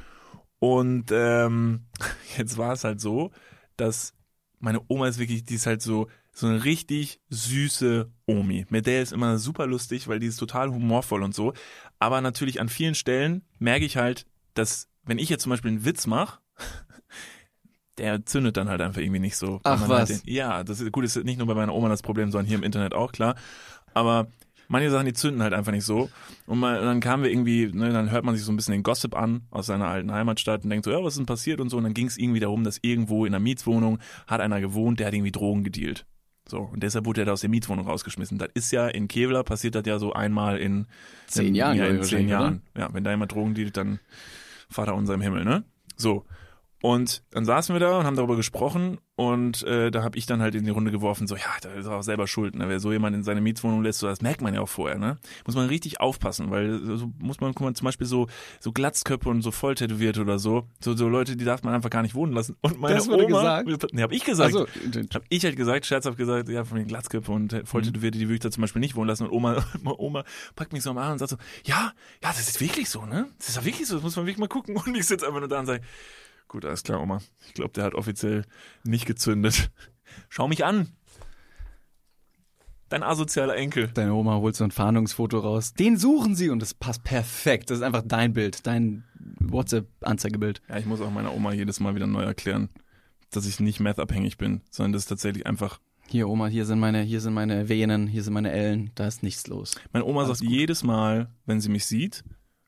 [0.60, 1.86] Und ähm,
[2.38, 3.32] jetzt war es halt so,
[3.78, 4.14] dass
[4.60, 6.08] meine Oma ist wirklich, die ist halt so,
[6.38, 8.68] so eine richtig süße Omi.
[8.70, 11.54] Mit der ist immer super lustig, weil die ist total humorvoll und so.
[11.98, 15.84] Aber natürlich an vielen Stellen merke ich halt, dass wenn ich jetzt zum Beispiel einen
[15.84, 16.40] Witz mache,
[17.98, 19.62] der zündet dann halt einfach irgendwie nicht so.
[19.64, 20.10] Ach, was?
[20.12, 22.46] Halt den, ja, das ist gut, ist nicht nur bei meiner Oma das Problem, sondern
[22.46, 23.36] hier im Internet auch, klar.
[23.96, 24.28] Aber
[24.68, 26.12] manche Sachen, die zünden halt einfach nicht so.
[26.46, 28.84] Und, mal, dann kamen wir irgendwie, ne, dann hört man sich so ein bisschen den
[28.84, 31.70] Gossip an aus seiner alten Heimatstadt und denkt so, ja, was ist denn passiert und
[31.70, 31.78] so.
[31.78, 35.08] Und dann ging es irgendwie darum, dass irgendwo in einer Mietswohnung hat einer gewohnt, der
[35.08, 36.06] hat irgendwie Drogen gedealt.
[36.50, 38.38] So, und deshalb wurde er da aus der Mietswohnung rausgeschmissen.
[38.38, 40.88] Das ist ja in Kevlar passiert das ja so einmal in
[41.28, 42.62] Zehn Jahren, Ja, in zehn Jahren.
[42.78, 44.00] Ja, wenn da jemand Drogen dealt, dann
[44.70, 45.64] Vater unser im Himmel, ne?
[45.96, 46.26] So.
[46.82, 50.44] Und dann saßen wir da und haben darüber gesprochen und äh, da habe ich dann
[50.44, 52.54] halt in die Runde geworfen, so, ja, da ist er auch selber schuld.
[52.54, 52.70] Ne?
[52.70, 55.18] Wer so jemand in seine Mietswohnung lässt, so, das merkt man ja auch vorher, ne?
[55.48, 58.28] Muss man richtig aufpassen, weil so muss man, guck mal, zum Beispiel so,
[58.60, 61.90] so Glatzköpfe und so voll tätowiert oder so, so, so Leute, die darf man einfach
[61.90, 62.58] gar nicht wohnen lassen.
[62.62, 63.92] Und meine Das wurde Oma, gesagt?
[63.94, 64.56] Ne, hab ich gesagt.
[64.56, 64.68] also,
[65.12, 68.36] Hab ich halt gesagt, scherzhaft gesagt, ja, von den Glatzköpfe und äh, Volltätowierte, die würde
[68.36, 69.24] ich da zum Beispiel nicht wohnen lassen.
[69.26, 71.92] Und Oma, Oma packt mich so am Arm und sagt so, ja,
[72.22, 73.26] ja, das ist wirklich so, ne?
[73.40, 74.78] Das ist ja wirklich so, das muss man wirklich mal gucken.
[74.86, 75.82] Und ich sitze einfach nur da und sage,
[76.48, 77.20] gut, alles klar, Oma.
[77.46, 78.44] Ich glaube, der hat offiziell
[78.84, 79.72] nicht gezündet.
[80.30, 80.90] Schau mich an.
[82.90, 83.90] Dein asozialer Enkel.
[83.90, 85.74] deine Oma holt so ein Fahndungsfoto raus.
[85.74, 87.70] Den suchen sie und das passt perfekt.
[87.70, 89.04] Das ist einfach dein Bild, dein
[89.40, 90.62] WhatsApp-Anzeigebild.
[90.70, 92.70] Ja, ich muss auch meiner Oma jedes Mal wieder neu erklären,
[93.30, 97.02] dass ich nicht meth-abhängig bin, sondern das ist tatsächlich einfach Hier, Oma, hier sind meine,
[97.02, 99.76] hier sind meine Venen, hier sind meine Ellen, da ist nichts los.
[99.92, 100.58] Meine Oma Alles sagt gut.
[100.58, 102.24] jedes Mal, wenn sie mich sieht,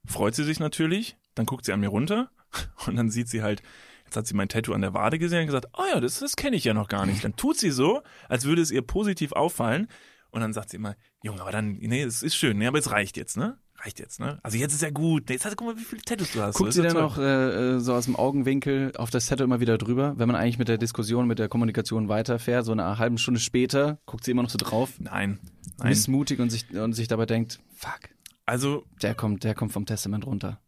[0.05, 2.29] freut sie sich natürlich, dann guckt sie an mir runter
[2.87, 3.61] und dann sieht sie halt,
[4.05, 6.35] jetzt hat sie mein Tattoo an der Wade gesehen und gesagt, oh ja, das, das
[6.35, 7.23] kenne ich ja noch gar nicht.
[7.23, 9.87] Dann tut sie so, als würde es ihr positiv auffallen
[10.31, 12.91] und dann sagt sie immer, Junge, aber dann, nee, es ist schön, nee, aber es
[12.91, 13.57] reicht jetzt, ne?
[13.81, 14.39] Reicht jetzt, ne?
[14.43, 15.29] Also jetzt ist ja gut.
[15.29, 16.55] Jetzt hast, guck mal, wie viele Tattoos du hast.
[16.55, 19.77] Guckt sie ja noch äh, äh, so aus dem Augenwinkel auf das Tattoo immer wieder
[19.77, 23.39] drüber, wenn man eigentlich mit der Diskussion, mit der Kommunikation weiterfährt, so eine halbe Stunde
[23.39, 25.39] später, guckt sie immer noch so drauf, Nein,
[25.77, 25.89] nein.
[25.89, 27.99] missmutig und sich, und sich dabei denkt, fuck,
[28.45, 30.59] Also, der kommt, der kommt vom Testament runter.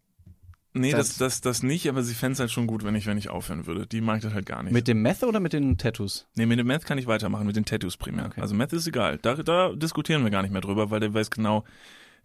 [0.74, 3.05] Nee, Das- das, das, das nicht, aber sie fände es halt schon gut, wenn ich,
[3.05, 3.88] wenn ich aufhören würde.
[3.88, 4.74] Die mag das halt gar nicht.
[4.74, 6.28] Mit dem Meth oder mit den Tattoos?
[6.36, 8.26] Nee, mit dem Meth kann ich weitermachen, mit den Tattoos primär.
[8.28, 8.41] Okay.
[8.41, 9.17] Also Meth ist egal.
[9.22, 11.63] Da, da diskutieren wir gar nicht mehr drüber, weil der weiß genau,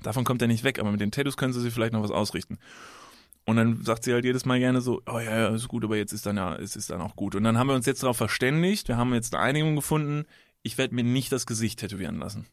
[0.00, 2.10] davon kommt er nicht weg, aber mit den Tattoos können sie sich vielleicht noch was
[2.10, 2.58] ausrichten.
[3.48, 5.96] Und dann sagt sie halt jedes Mal gerne so, oh ja, ja, ist gut, aber
[5.96, 7.36] jetzt ist dann ja, es ist dann auch gut.
[7.36, 10.24] Und dann haben wir uns jetzt darauf verständigt, wir haben jetzt eine Einigung gefunden,
[10.64, 12.46] ich werde mir nicht das Gesicht tätowieren lassen.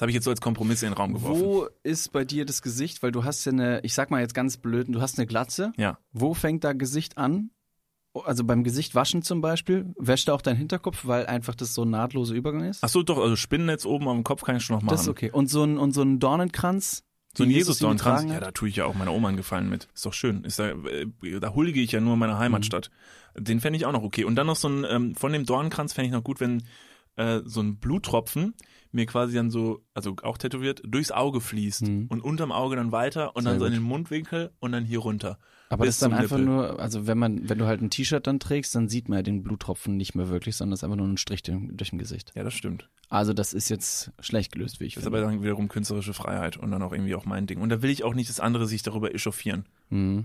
[0.00, 1.42] Das habe ich jetzt so als Kompromiss in den Raum geworfen.
[1.42, 3.02] Wo ist bei dir das Gesicht?
[3.02, 5.74] Weil du hast ja eine, ich sag mal jetzt ganz blöd, du hast eine Glatze.
[5.76, 5.98] Ja.
[6.10, 7.50] Wo fängt da Gesicht an?
[8.14, 11.82] Also beim Gesicht waschen zum Beispiel, wäscht da auch dein Hinterkopf, weil einfach das so
[11.82, 12.82] ein nahtloser Übergang ist?
[12.82, 14.94] Ach so, doch, also Spinnennetz oben dem Kopf kann ich schon noch machen.
[14.94, 15.32] das ist okay.
[15.32, 17.04] Und so ein, und so ein Dornenkranz?
[17.36, 19.86] So ein Jesus getragen ja, da tue ich ja auch meiner Oma einen Gefallen mit.
[19.94, 20.44] Ist doch schön.
[20.44, 21.08] Ist da, äh,
[21.40, 22.90] da huldige ich ja nur meine Heimatstadt.
[23.36, 23.44] Mhm.
[23.44, 24.24] Den fände ich auch noch okay.
[24.24, 26.62] Und dann noch so ein, ähm, von dem Dornkranz fände ich noch gut, wenn
[27.16, 28.54] äh, so ein Bluttropfen
[28.92, 32.06] mir quasi dann so, also auch tätowiert, durchs Auge fließt Mhm.
[32.08, 33.78] und unterm Auge dann weiter und Sehr dann so in gut.
[33.80, 35.38] den Mundwinkel und dann hier runter.
[35.68, 36.52] Aber das ist dann einfach Nippel.
[36.52, 39.22] nur, also wenn man, wenn du halt ein T-Shirt dann trägst, dann sieht man ja
[39.22, 42.00] den Bluttropfen nicht mehr wirklich, sondern es ist einfach nur ein Strich durch durch dem
[42.00, 42.32] Gesicht.
[42.34, 42.88] Ja, das stimmt.
[43.08, 45.18] Also das ist jetzt schlecht gelöst, wie ich Das ist finde.
[45.22, 47.60] aber dann wiederum künstlerische Freiheit und dann auch irgendwie auch mein Ding.
[47.60, 49.66] Und da will ich auch nicht, dass andere sich darüber echauffieren.
[49.90, 50.24] Mhm.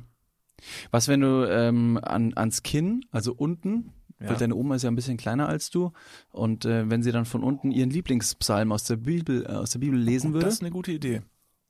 [0.89, 4.29] Was, wenn du ähm, an, ans Kinn, also unten, Ja.
[4.29, 5.91] weil deine Oma ist ja ein bisschen kleiner als du,
[6.31, 9.79] und äh, wenn sie dann von unten ihren Lieblingspsalm aus der Bibel, äh, aus der
[9.79, 10.45] Bibel lesen würde.
[10.45, 11.21] Das ist eine gute Idee.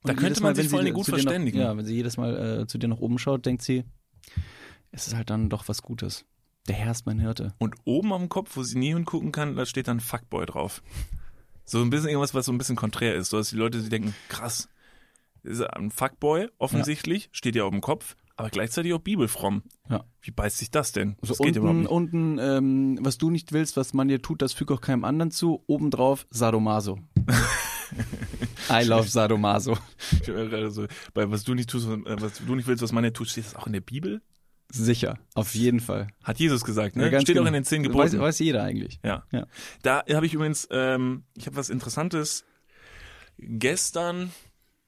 [0.03, 1.57] Da könnte man Mal, sich vor allem gut verständigen.
[1.57, 3.83] Noch, ja, wenn sie jedes Mal äh, zu dir nach oben schaut, denkt sie,
[4.91, 6.25] es ist halt dann doch was Gutes.
[6.67, 7.53] Der Herr ist mein Hirte.
[7.57, 10.81] Und oben am Kopf, wo sie nie hingucken kann, da steht dann Fuckboy drauf.
[11.63, 13.89] So ein bisschen irgendwas, was so ein bisschen konträr ist, so dass die Leute sich
[13.89, 14.69] denken, krass,
[15.43, 19.63] ist ein Fuckboy offensichtlich, steht ja auf dem Kopf, aber gleichzeitig auch bibelfromm.
[19.89, 20.03] Ja.
[20.21, 21.15] Wie beißt sich das denn?
[21.21, 22.43] So das geht überhaupt unten, nicht.
[22.43, 25.31] unten ähm, was du nicht willst, was man dir tut, das füg auch keinem anderen
[25.31, 25.63] zu.
[25.67, 26.99] Obendrauf Sadomaso.
[28.69, 29.77] I love Sadomaso.
[30.21, 32.91] Ich höre gerade so, bei was du nicht tust, äh, was du nicht willst, was
[32.91, 34.21] man nicht tut, steht das auch in der Bibel?
[34.71, 36.07] Sicher, auf jeden Fall.
[36.23, 37.11] Hat Jesus gesagt, ne?
[37.11, 37.47] Ja, steht auch genau.
[37.47, 38.19] in den zehn Weiß, Geboten.
[38.19, 38.99] weiß jeder eigentlich.
[39.03, 39.23] Ja.
[39.31, 39.45] Ja.
[39.83, 42.43] Da habe ich übrigens, ähm, ich habe was Interessantes
[43.37, 44.31] gestern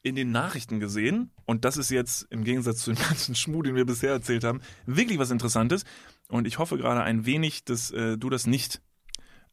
[0.07, 1.31] in den Nachrichten gesehen.
[1.45, 4.61] Und das ist jetzt im Gegensatz zu dem ganzen Schmuh, den wir bisher erzählt haben,
[4.85, 5.83] wirklich was Interessantes.
[6.29, 8.81] Und ich hoffe gerade ein wenig, dass äh, du das nicht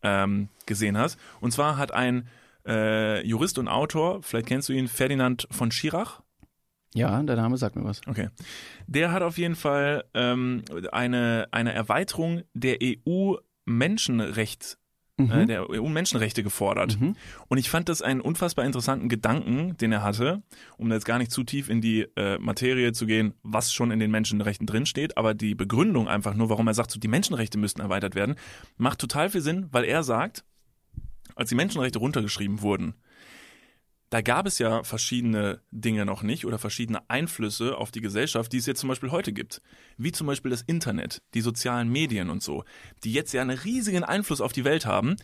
[0.03, 1.19] ähm, gesehen hast.
[1.41, 2.29] Und zwar hat ein
[2.67, 6.23] äh, Jurist und Autor, vielleicht kennst du ihn, Ferdinand von Schirach,
[6.95, 8.01] Ja, der Name sagt mir was.
[8.07, 8.29] Okay.
[8.87, 14.79] Der hat auf jeden Fall ähm, eine, eine Erweiterung der EU-Menschenrecht,
[15.17, 16.99] äh, der EU-Menschenrechte gefordert.
[17.01, 17.17] Mhm.
[17.49, 20.43] Und ich fand das einen unfassbar interessanten Gedanken, den er hatte,
[20.77, 23.91] um da jetzt gar nicht zu tief in die äh, Materie zu gehen, was schon
[23.91, 27.59] in den Menschenrechten drinsteht, aber die Begründung einfach nur, warum er sagt, so, die Menschenrechte
[27.59, 28.35] müssten erweitert werden,
[28.77, 30.45] macht total viel Sinn, weil er sagt,
[31.37, 32.95] als die Menschenrechte runtergeschrieben wurden,
[34.15, 38.59] da gab es ja verschiedene Dinge noch nicht oder verschiedene Einflüsse auf die Gesellschaft, die
[38.59, 39.61] es jetzt zum Beispiel heute gibt.
[39.97, 42.63] Wie zum Beispiel das Internet, die sozialen Medien und so,
[43.03, 45.17] die jetzt ja einen riesigen Einfluss auf die Welt haben.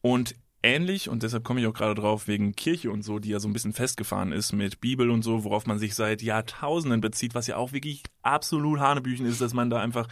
[0.00, 0.34] Und
[0.64, 3.46] ähnlich, und deshalb komme ich auch gerade drauf, wegen Kirche und so, die ja so
[3.46, 7.46] ein bisschen festgefahren ist mit Bibel und so, worauf man sich seit Jahrtausenden bezieht, was
[7.46, 10.08] ja auch wirklich absolut Hanebüchen ist, dass man da einfach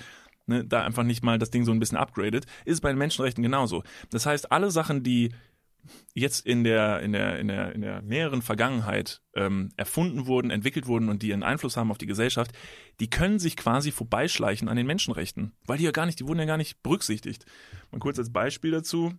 [0.46, 3.42] ne, da einfach nicht mal das Ding so ein bisschen upgradet, ist bei den Menschenrechten
[3.42, 3.82] genauso.
[4.10, 5.32] Das heißt, alle Sachen, die
[6.14, 10.86] jetzt in der, in der, in der, in der näheren Vergangenheit ähm, erfunden wurden, entwickelt
[10.86, 12.52] wurden und die einen Einfluss haben auf die Gesellschaft,
[13.00, 15.52] die können sich quasi vorbeischleichen an den Menschenrechten.
[15.66, 17.44] Weil die ja gar nicht, die wurden ja gar nicht berücksichtigt.
[17.90, 19.12] Mal kurz als Beispiel dazu.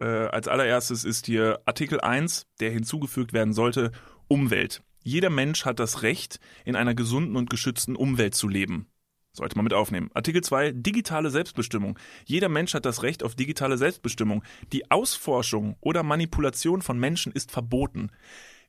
[0.00, 3.92] Äh, als allererstes ist hier Artikel 1, der hinzugefügt werden sollte,
[4.28, 4.82] Umwelt.
[5.02, 8.88] Jeder Mensch hat das Recht, in einer gesunden und geschützten Umwelt zu leben.
[9.36, 10.10] Sollte man mit aufnehmen.
[10.14, 11.98] Artikel 2, digitale Selbstbestimmung.
[12.24, 14.44] Jeder Mensch hat das Recht auf digitale Selbstbestimmung.
[14.72, 18.10] Die Ausforschung oder Manipulation von Menschen ist verboten.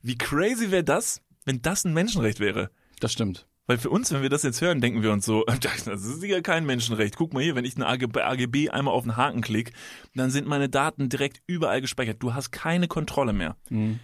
[0.01, 2.71] Wie crazy wäre das, wenn das ein Menschenrecht wäre?
[2.99, 3.47] Das stimmt.
[3.67, 6.41] Weil für uns, wenn wir das jetzt hören, denken wir uns so, das ist ja
[6.41, 7.15] kein Menschenrecht.
[7.15, 9.71] Guck mal hier, wenn ich eine AGB, einmal auf den Haken klicke,
[10.15, 12.21] dann sind meine Daten direkt überall gespeichert.
[12.23, 13.55] Du hast keine Kontrolle mehr.
[13.69, 13.99] D-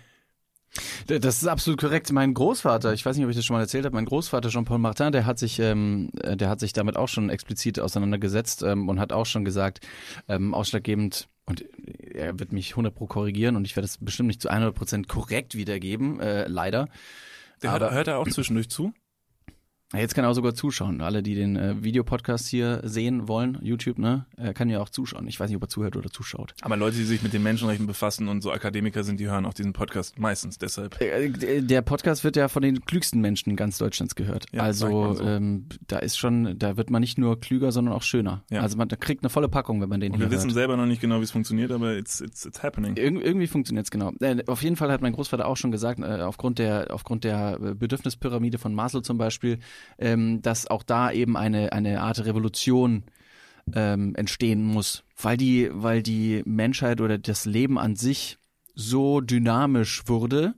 [1.07, 2.11] Das ist absolut korrekt.
[2.11, 4.77] Mein Großvater, ich weiß nicht, ob ich das schon mal erzählt habe, mein Großvater Jean-Paul
[4.77, 8.87] Martin, der hat sich, ähm, äh, der hat sich damit auch schon explizit auseinandergesetzt ähm,
[8.87, 9.81] und hat auch schon gesagt,
[10.29, 11.65] ähm, ausschlaggebend, und
[12.13, 15.07] er wird mich 100 pro korrigieren und ich werde es bestimmt nicht zu 100 Prozent
[15.09, 16.87] korrekt wiedergeben, äh, leider.
[17.61, 18.93] Der Aber- hört, hört er auch zwischendurch zu?
[19.93, 21.01] Jetzt kann er auch sogar zuschauen.
[21.01, 25.27] Alle, die den äh, Videopodcast hier sehen wollen, YouTube, ne, er kann ja auch zuschauen.
[25.27, 26.53] Ich weiß nicht, ob er zuhört oder zuschaut.
[26.61, 29.53] Aber Leute, die sich mit den Menschenrechten befassen und so Akademiker sind, die hören auch
[29.53, 30.99] diesen Podcast meistens deshalb.
[31.01, 34.45] Äh, Der Podcast wird ja von den klügsten Menschen ganz Deutschlands gehört.
[34.53, 35.23] Ja, also so.
[35.23, 38.43] ähm, da ist schon, da wird man nicht nur klüger, sondern auch schöner.
[38.49, 38.61] Ja.
[38.61, 40.53] Also man da kriegt eine volle Packung, wenn man den Und hier wir wissen hört.
[40.55, 42.95] selber noch nicht genau, wie es funktioniert, aber it's, it's, it's happening.
[42.95, 44.11] Ir irgendwie funktioniert's genau.
[44.21, 47.59] Äh, auf jeden Fall hat mein Großvater auch schon gesagt, äh, aufgrund der aufgrund der
[47.61, 49.59] äh, Bedürfnispyramide von Maslow zum Beispiel,
[49.97, 53.03] ähm, dass auch da eben eine eine Art Revolution
[53.73, 58.37] ähm, entstehen muss, weil die weil die Menschheit oder das Leben an sich
[58.73, 60.53] so dynamisch wurde,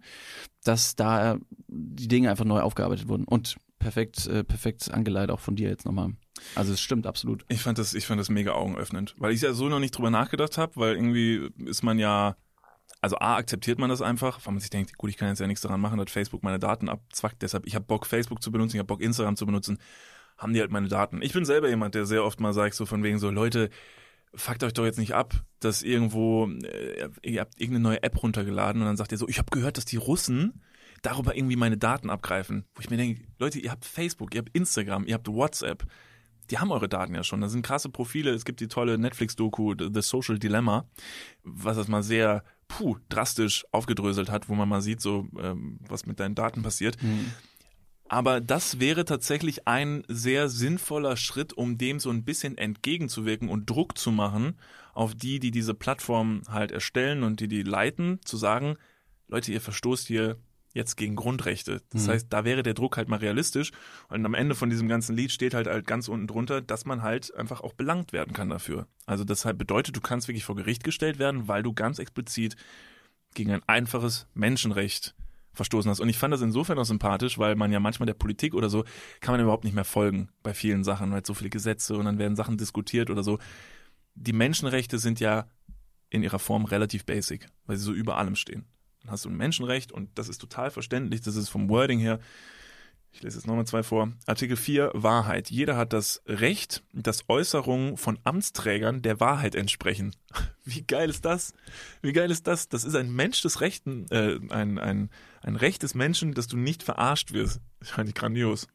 [0.63, 5.55] dass da die Dinge einfach neu aufgearbeitet wurden und perfekt äh, perfekt angeleitet auch von
[5.55, 6.13] dir jetzt nochmal.
[6.55, 7.45] Also es stimmt absolut.
[7.49, 10.09] Ich fand das, ich fand das mega augenöffnend, weil ich ja so noch nicht drüber
[10.09, 12.35] nachgedacht habe, weil irgendwie ist man ja
[13.03, 15.45] also A, akzeptiert man das einfach, weil man sich denkt, gut, ich kann jetzt ja
[15.45, 18.77] nichts daran machen, dass Facebook meine Daten abzwackt, deshalb, ich habe Bock, Facebook zu benutzen,
[18.77, 19.77] ich habe Bock, Instagram zu benutzen,
[20.37, 21.21] haben die halt meine Daten.
[21.21, 23.69] Ich bin selber jemand, der sehr oft mal sagt, so von wegen so, Leute,
[24.33, 28.81] fuckt euch doch jetzt nicht ab, dass irgendwo, äh, ihr habt irgendeine neue App runtergeladen
[28.81, 30.63] und dann sagt ihr so, ich habe gehört, dass die Russen
[31.01, 32.63] darüber irgendwie meine Daten abgreifen.
[32.73, 35.85] Wo ich mir denke, Leute, ihr habt Facebook, ihr habt Instagram, ihr habt WhatsApp.
[36.51, 37.41] Die haben eure Daten ja schon.
[37.41, 38.31] Da sind krasse Profile.
[38.31, 40.87] Es gibt die tolle Netflix-Doku The Social Dilemma,
[41.43, 46.05] was das mal sehr puh, drastisch aufgedröselt hat, wo man mal sieht, so ähm, was
[46.05, 47.01] mit deinen Daten passiert.
[47.01, 47.31] Mhm.
[48.09, 53.69] Aber das wäre tatsächlich ein sehr sinnvoller Schritt, um dem so ein bisschen entgegenzuwirken und
[53.69, 54.55] Druck zu machen
[54.93, 58.77] auf die, die diese Plattform halt erstellen und die die leiten, zu sagen,
[59.27, 60.37] Leute, ihr verstoßt hier
[60.73, 61.81] jetzt gegen Grundrechte.
[61.91, 62.11] Das Mhm.
[62.11, 63.71] heißt, da wäre der Druck halt mal realistisch.
[64.09, 67.01] Und am Ende von diesem ganzen Lied steht halt, halt ganz unten drunter, dass man
[67.03, 68.87] halt einfach auch belangt werden kann dafür.
[69.05, 72.55] Also das halt bedeutet, du kannst wirklich vor Gericht gestellt werden, weil du ganz explizit
[73.35, 75.15] gegen ein einfaches Menschenrecht
[75.53, 75.99] verstoßen hast.
[75.99, 78.83] Und ich fand das insofern auch sympathisch, weil man ja manchmal der Politik oder so
[79.21, 82.17] kann man überhaupt nicht mehr folgen bei vielen Sachen, weil so viele Gesetze und dann
[82.17, 83.37] werden Sachen diskutiert oder so.
[84.15, 85.47] Die Menschenrechte sind ja
[86.09, 88.65] in ihrer Form relativ basic, weil sie so über allem stehen.
[89.03, 92.19] Dann hast du ein Menschenrecht und das ist total verständlich, das ist vom Wording her.
[93.15, 94.11] Ich lese jetzt nochmal zwei vor.
[94.25, 95.51] Artikel 4, Wahrheit.
[95.51, 100.15] Jeder hat das Recht, dass Äußerungen von Amtsträgern der Wahrheit entsprechen.
[100.65, 101.53] Wie geil ist das?
[102.01, 102.69] Wie geil ist das?
[102.69, 106.57] Das ist ein Mensch des Rechten, äh, ein, ein, ein Recht des Menschen, dass du
[106.57, 107.61] nicht verarscht wirst.
[107.83, 108.67] Fand ich grandios.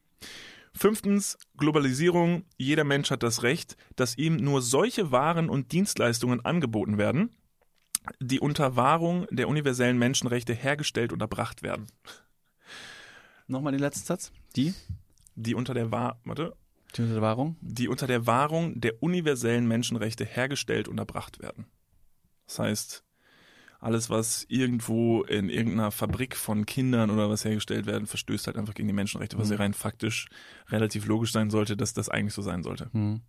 [0.73, 2.45] Fünftens, Globalisierung.
[2.57, 7.35] Jeder Mensch hat das Recht, dass ihm nur solche Waren und Dienstleistungen angeboten werden,
[8.21, 11.87] die unter Wahrung der universellen Menschenrechte hergestellt und erbracht werden.
[13.47, 14.33] Nochmal den letzten Satz.
[14.57, 14.75] Die?
[15.35, 16.55] Die unter der Wahr, warte,
[16.97, 17.57] Die Wahrung?
[17.61, 21.67] die unter der Wahrung der universellen Menschenrechte hergestellt und erbracht werden.
[22.47, 23.05] Das heißt,
[23.81, 28.75] alles, was irgendwo in irgendeiner Fabrik von Kindern oder was hergestellt werden, verstößt halt einfach
[28.75, 29.53] gegen die Menschenrechte, was Mhm.
[29.53, 30.29] ja rein faktisch
[30.69, 32.91] relativ logisch sein sollte, dass das eigentlich so sein sollte.
[32.93, 33.21] Hm.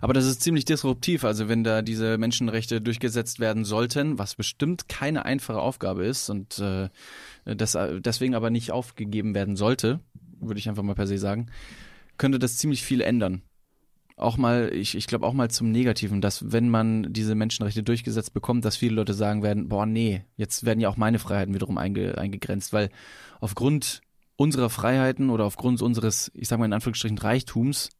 [0.00, 1.24] Aber das ist ziemlich disruptiv.
[1.24, 6.58] Also wenn da diese Menschenrechte durchgesetzt werden sollten, was bestimmt keine einfache Aufgabe ist und
[6.58, 6.88] äh,
[7.44, 10.00] das äh, deswegen aber nicht aufgegeben werden sollte,
[10.40, 11.46] würde ich einfach mal per se sagen,
[12.16, 13.42] könnte das ziemlich viel ändern.
[14.16, 18.34] Auch mal, ich, ich glaube auch mal zum Negativen, dass wenn man diese Menschenrechte durchgesetzt
[18.34, 21.78] bekommt, dass viele Leute sagen werden, boah, nee, jetzt werden ja auch meine Freiheiten wiederum
[21.78, 22.90] einge, eingegrenzt, weil
[23.40, 24.00] aufgrund
[24.34, 27.90] unserer Freiheiten oder aufgrund unseres, ich sage mal in Anführungsstrichen, Reichtums,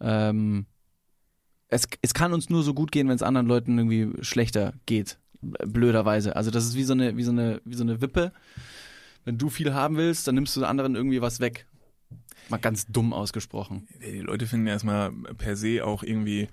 [0.00, 0.66] ähm,
[1.68, 5.18] es, es kann uns nur so gut gehen, wenn es anderen Leuten irgendwie schlechter geht.
[5.40, 6.34] Blöderweise.
[6.34, 8.32] Also das ist wie so eine, wie so eine, wie so eine Wippe.
[9.24, 11.66] Wenn du viel haben willst, dann nimmst du anderen irgendwie was weg.
[12.48, 13.86] Mal ganz dumm ausgesprochen.
[14.02, 16.48] Die Leute finden erstmal per se auch irgendwie,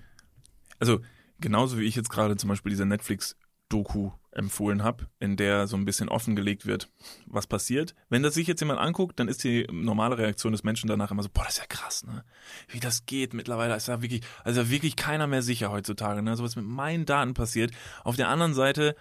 [0.78, 1.00] also
[1.40, 5.84] genauso wie ich jetzt gerade zum Beispiel diese Netflix-Doku empfohlen habe, in der so ein
[5.84, 6.88] bisschen offengelegt wird,
[7.26, 7.94] was passiert.
[8.08, 11.22] Wenn das sich jetzt jemand anguckt, dann ist die normale Reaktion des Menschen danach immer
[11.22, 12.24] so, boah, das ist ja krass, ne?
[12.68, 16.36] Wie das geht mittlerweile, ist ja wirklich, also wirklich keiner mehr sicher heutzutage, ne?
[16.36, 17.72] So was mit meinen Daten passiert.
[18.04, 18.96] Auf der anderen Seite,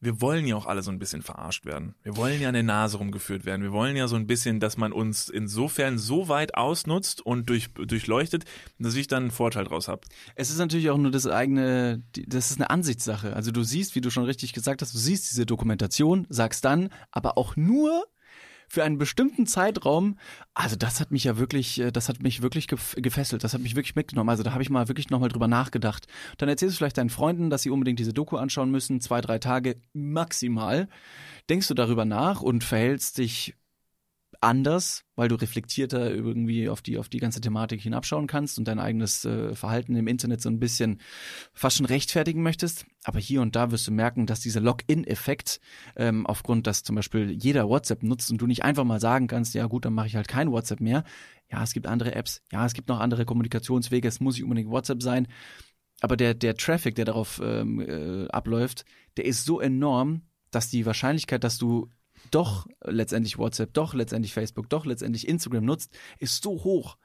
[0.00, 1.94] wir wollen ja auch alle so ein bisschen verarscht werden.
[2.02, 3.62] Wir wollen ja an der Nase rumgeführt werden.
[3.62, 7.72] Wir wollen ja so ein bisschen, dass man uns insofern so weit ausnutzt und durch,
[7.72, 8.44] durchleuchtet,
[8.78, 10.02] dass ich dann einen Vorteil draus habe.
[10.34, 13.34] Es ist natürlich auch nur das eigene, das ist eine Ansichtssache.
[13.34, 16.90] Also du siehst, wie du schon richtig gesagt hast, du siehst diese Dokumentation, sagst dann,
[17.10, 18.04] aber auch nur
[18.68, 20.18] für einen bestimmten Zeitraum,
[20.54, 23.60] also das hat mich ja wirklich, äh, das hat mich wirklich gef- gefesselt, das hat
[23.60, 24.30] mich wirklich mitgenommen.
[24.30, 26.06] Also da habe ich mal wirklich nochmal drüber nachgedacht.
[26.38, 29.38] Dann erzählst du vielleicht deinen Freunden, dass sie unbedingt diese Doku anschauen müssen, zwei, drei
[29.38, 30.88] Tage maximal.
[31.48, 33.54] Denkst du darüber nach und verhältst dich
[34.40, 38.78] anders, weil du reflektierter irgendwie auf die auf die ganze Thematik hinabschauen kannst und dein
[38.78, 41.00] eigenes äh, Verhalten im Internet so ein bisschen
[41.52, 42.86] fast schon rechtfertigen möchtest.
[43.04, 45.60] Aber hier und da wirst du merken, dass dieser Login-Effekt
[45.96, 49.54] ähm, aufgrund, dass zum Beispiel jeder WhatsApp nutzt und du nicht einfach mal sagen kannst,
[49.54, 51.04] ja gut, dann mache ich halt kein WhatsApp mehr.
[51.50, 54.70] Ja, es gibt andere Apps, ja, es gibt noch andere Kommunikationswege, es muss nicht unbedingt
[54.70, 55.28] WhatsApp sein.
[56.00, 58.84] Aber der, der Traffic, der darauf ähm, äh, abläuft,
[59.16, 61.90] der ist so enorm, dass die Wahrscheinlichkeit, dass du
[62.30, 66.96] doch letztendlich WhatsApp, doch letztendlich Facebook, doch letztendlich Instagram nutzt, ist so hoch,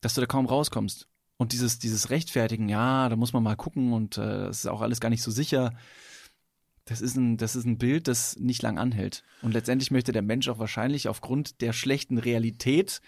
[0.00, 1.08] dass du da kaum rauskommst.
[1.36, 4.80] Und dieses, dieses Rechtfertigen, ja, da muss man mal gucken und äh, das ist auch
[4.80, 5.74] alles gar nicht so sicher.
[6.84, 9.22] Das ist, ein, das ist ein Bild, das nicht lang anhält.
[9.40, 13.00] Und letztendlich möchte der Mensch auch wahrscheinlich aufgrund der schlechten Realität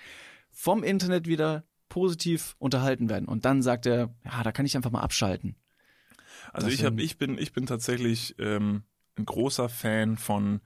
[0.51, 3.29] vom Internet wieder positiv unterhalten werden.
[3.29, 5.57] Und dann sagt er, ja, da kann ich einfach mal abschalten.
[6.53, 8.83] Also ich habe, ich bin, ich bin tatsächlich ähm,
[9.17, 10.61] ein großer Fan von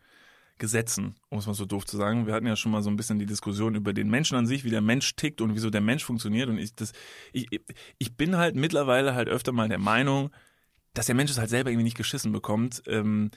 [0.59, 2.27] Gesetzen, um es mal so doof zu sagen.
[2.27, 4.65] Wir hatten ja schon mal so ein bisschen die Diskussion über den Menschen an sich,
[4.65, 6.49] wie der Mensch tickt und wieso der Mensch funktioniert.
[6.49, 6.93] Und ich, das,
[7.33, 7.47] ich,
[7.99, 10.31] ich bin halt mittlerweile halt öfter mal der Meinung,
[10.95, 13.31] dass der Mensch es halt selber irgendwie nicht geschissen bekommt, ähm,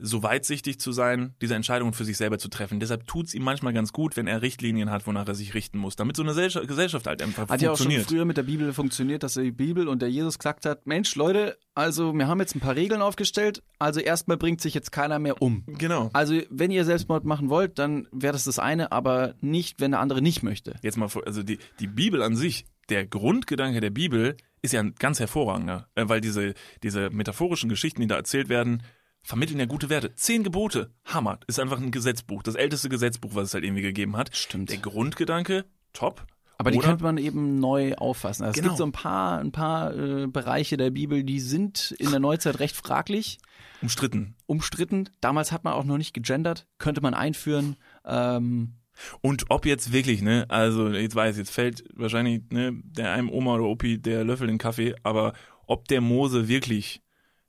[0.00, 2.80] so weitsichtig zu sein, diese Entscheidungen für sich selber zu treffen.
[2.80, 5.96] Deshalb tut's ihm manchmal ganz gut, wenn er Richtlinien hat, wonach er sich richten muss,
[5.96, 8.08] damit so eine Gesell- Gesellschaft halt einfach Hat ja auch schon funktioniert.
[8.08, 11.56] früher mit der Bibel funktioniert, dass die Bibel und der Jesus gesagt hat, Mensch, Leute,
[11.74, 15.40] also wir haben jetzt ein paar Regeln aufgestellt, also erstmal bringt sich jetzt keiner mehr
[15.42, 15.64] um.
[15.66, 16.10] genau.
[16.12, 20.00] Also wenn ihr Selbstmord machen wollt, dann wäre das das eine, aber nicht, wenn der
[20.00, 20.76] andere nicht möchte.
[20.82, 24.80] Jetzt mal vor, also die, die Bibel an sich, der Grundgedanke der Bibel ist ja
[24.80, 28.82] ein ganz hervorragender, äh, weil diese, diese metaphorischen Geschichten, die da erzählt werden,
[29.22, 30.14] vermitteln ja gute Werte.
[30.14, 34.16] Zehn Gebote, Hammer, ist einfach ein Gesetzbuch, das älteste Gesetzbuch, was es halt irgendwie gegeben
[34.16, 34.34] hat.
[34.36, 34.70] Stimmt.
[34.70, 36.26] Der Grundgedanke, top.
[36.60, 38.42] Aber die Oder- könnte man eben neu auffassen.
[38.44, 38.68] Also Es Genau.
[38.70, 42.58] gibt so ein paar, ein paar äh, Bereiche der Bibel, die sind in der Neuzeit
[42.58, 43.38] recht fraglich,
[43.80, 44.34] Umstritten.
[44.46, 45.08] umstritten.
[45.20, 47.76] Damals hat man auch noch nicht gegendert, könnte man einführen.
[48.04, 48.74] Ähm,
[49.20, 53.54] Und ob jetzt wirklich, ne, also jetzt weiß, jetzt fällt wahrscheinlich, ne, der einem Oma
[53.54, 55.34] oder Opi der Löffel in den Kaffee, aber
[55.68, 57.02] ob der Mose wirklich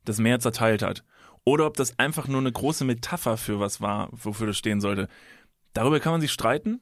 [0.05, 1.03] das Meer zerteilt hat
[1.43, 5.07] oder ob das einfach nur eine große Metapher für was war, wofür das stehen sollte,
[5.73, 6.81] darüber kann man sich streiten.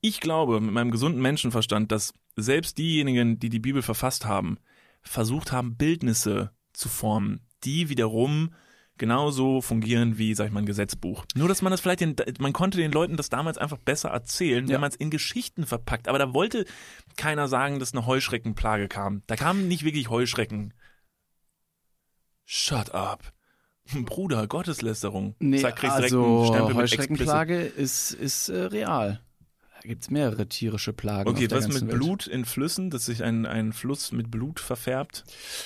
[0.00, 4.58] Ich glaube mit meinem gesunden Menschenverstand, dass selbst diejenigen, die die Bibel verfasst haben,
[5.02, 8.54] versucht haben, Bildnisse zu formen, die wiederum
[8.96, 11.24] genauso fungieren wie, sag ich mal, ein Gesetzbuch.
[11.36, 14.64] Nur, dass man das vielleicht, den, man konnte den Leuten das damals einfach besser erzählen,
[14.66, 14.78] wenn Ja.
[14.80, 16.08] man es in Geschichten verpackt.
[16.08, 16.64] Aber da wollte
[17.16, 19.22] keiner sagen, dass eine Heuschreckenplage kam.
[19.28, 20.74] Da kamen nicht wirklich Heuschrecken.
[22.44, 23.32] Shut up.
[24.04, 25.34] Bruder, Gotteslästerung.
[25.38, 29.20] nee, einen also Heuschreckenplage ist, ist äh, real.
[29.82, 31.28] Da gibt's mehrere tierische Plagen.
[31.28, 31.90] Okay, was mit Welt.
[31.90, 35.24] Blut in Flüssen, dass sich ein, ein Fluss mit Blut verfärbt?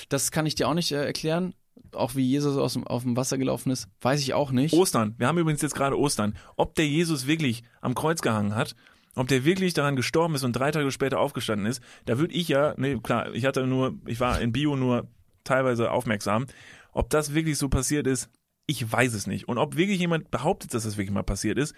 [0.09, 1.53] Das kann ich dir auch nicht äh, erklären.
[1.93, 4.73] Auch wie Jesus aus dem, auf dem Wasser gelaufen ist, weiß ich auch nicht.
[4.73, 5.15] Ostern.
[5.17, 6.35] Wir haben übrigens jetzt gerade Ostern.
[6.55, 8.75] Ob der Jesus wirklich am Kreuz gehangen hat,
[9.15, 12.47] ob der wirklich daran gestorben ist und drei Tage später aufgestanden ist, da würde ich
[12.47, 15.07] ja, nee, klar, ich hatte nur, ich war in Bio nur
[15.43, 16.47] teilweise aufmerksam.
[16.93, 18.29] Ob das wirklich so passiert ist,
[18.65, 19.47] ich weiß es nicht.
[19.47, 21.73] Und ob wirklich jemand behauptet, dass das wirklich mal passiert ist,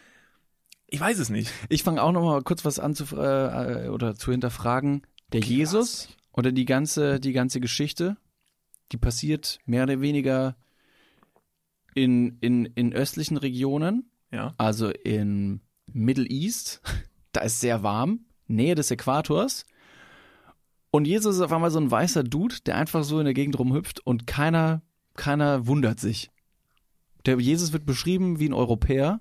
[0.87, 1.51] ich weiß es nicht.
[1.69, 5.01] Ich fange auch noch mal kurz was an zu äh, oder zu hinterfragen.
[5.33, 8.17] Der Jesus oder die ganze die ganze Geschichte,
[8.91, 10.55] die passiert mehr oder weniger
[11.95, 14.53] in in in östlichen Regionen, Ja.
[14.57, 16.81] also in Middle East.
[17.31, 19.65] Da ist sehr warm, Nähe des Äquators.
[20.91, 23.59] Und Jesus ist auf einmal so ein weißer Dude, der einfach so in der Gegend
[23.59, 24.81] rumhüpft und keiner
[25.15, 26.31] keiner wundert sich.
[27.25, 29.19] Der Jesus wird beschrieben wie ein Europäer,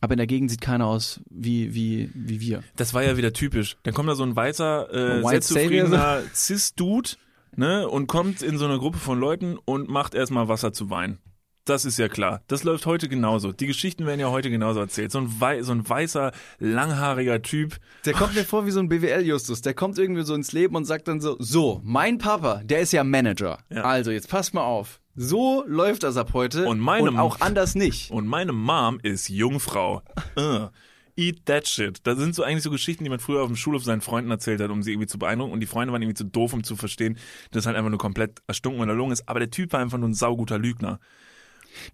[0.00, 2.62] aber in der Gegend sieht keiner aus wie, wie, wie wir.
[2.76, 3.76] Das war ja wieder typisch.
[3.82, 7.10] Dann kommt da so ein weißer, äh, White sehr zufriedener Cis-Dude,
[7.54, 11.18] ne, und kommt in so eine Gruppe von Leuten und macht erstmal Wasser zu Wein.
[11.64, 12.42] Das ist ja klar.
[12.48, 13.52] Das läuft heute genauso.
[13.52, 15.12] Die Geschichten werden ja heute genauso erzählt.
[15.12, 17.76] So ein, wei so ein weißer, langhaariger Typ.
[18.04, 19.62] Der kommt mir vor wie so ein BWL-Justus.
[19.62, 22.92] Der kommt irgendwie so ins Leben und sagt dann so, so, mein Papa, der ist
[22.92, 23.58] ja Manager.
[23.70, 23.82] Ja.
[23.84, 25.00] Also, jetzt passt mal auf.
[25.14, 26.66] So läuft das ab heute.
[26.66, 28.10] Und meine und auch anders nicht.
[28.10, 30.02] Und meine Mom ist Jungfrau.
[30.36, 30.68] Uh,
[31.16, 32.00] eat that shit.
[32.02, 34.60] Das sind so eigentlich so Geschichten, die man früher auf dem Schulhof seinen Freunden erzählt
[34.60, 35.52] hat, um sie irgendwie zu beeindrucken.
[35.52, 37.18] Und die Freunde waren irgendwie zu doof, um zu verstehen,
[37.52, 39.28] dass halt einfach nur komplett erstunken und erlogen ist.
[39.28, 40.98] Aber der Typ war einfach nur ein sauguter Lügner.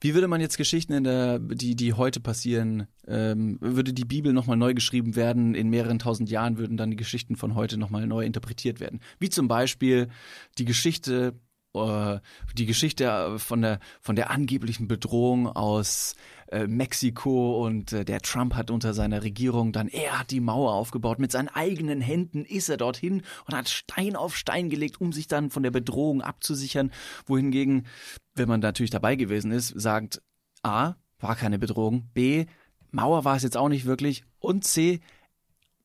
[0.00, 4.32] Wie würde man jetzt Geschichten in der, die, die heute passieren, ähm, würde die Bibel
[4.32, 5.54] nochmal neu geschrieben werden?
[5.54, 9.00] In mehreren tausend Jahren würden dann die Geschichten von heute nochmal neu interpretiert werden.
[9.18, 10.08] Wie zum Beispiel
[10.58, 11.34] die Geschichte,
[11.86, 12.20] äh,
[12.54, 16.14] die Geschichte von der, von der angeblichen Bedrohung aus
[16.50, 20.72] äh, Mexiko und äh, der Trump hat unter seiner Regierung dann, er hat die Mauer
[20.72, 21.18] aufgebaut.
[21.18, 25.28] Mit seinen eigenen Händen ist er dorthin und hat Stein auf Stein gelegt, um sich
[25.28, 26.90] dann von der Bedrohung abzusichern.
[27.26, 27.86] Wohingegen,
[28.34, 30.22] wenn man natürlich dabei gewesen ist, sagt,
[30.62, 32.46] A, war keine Bedrohung, B,
[32.90, 35.00] Mauer war es jetzt auch nicht wirklich und C,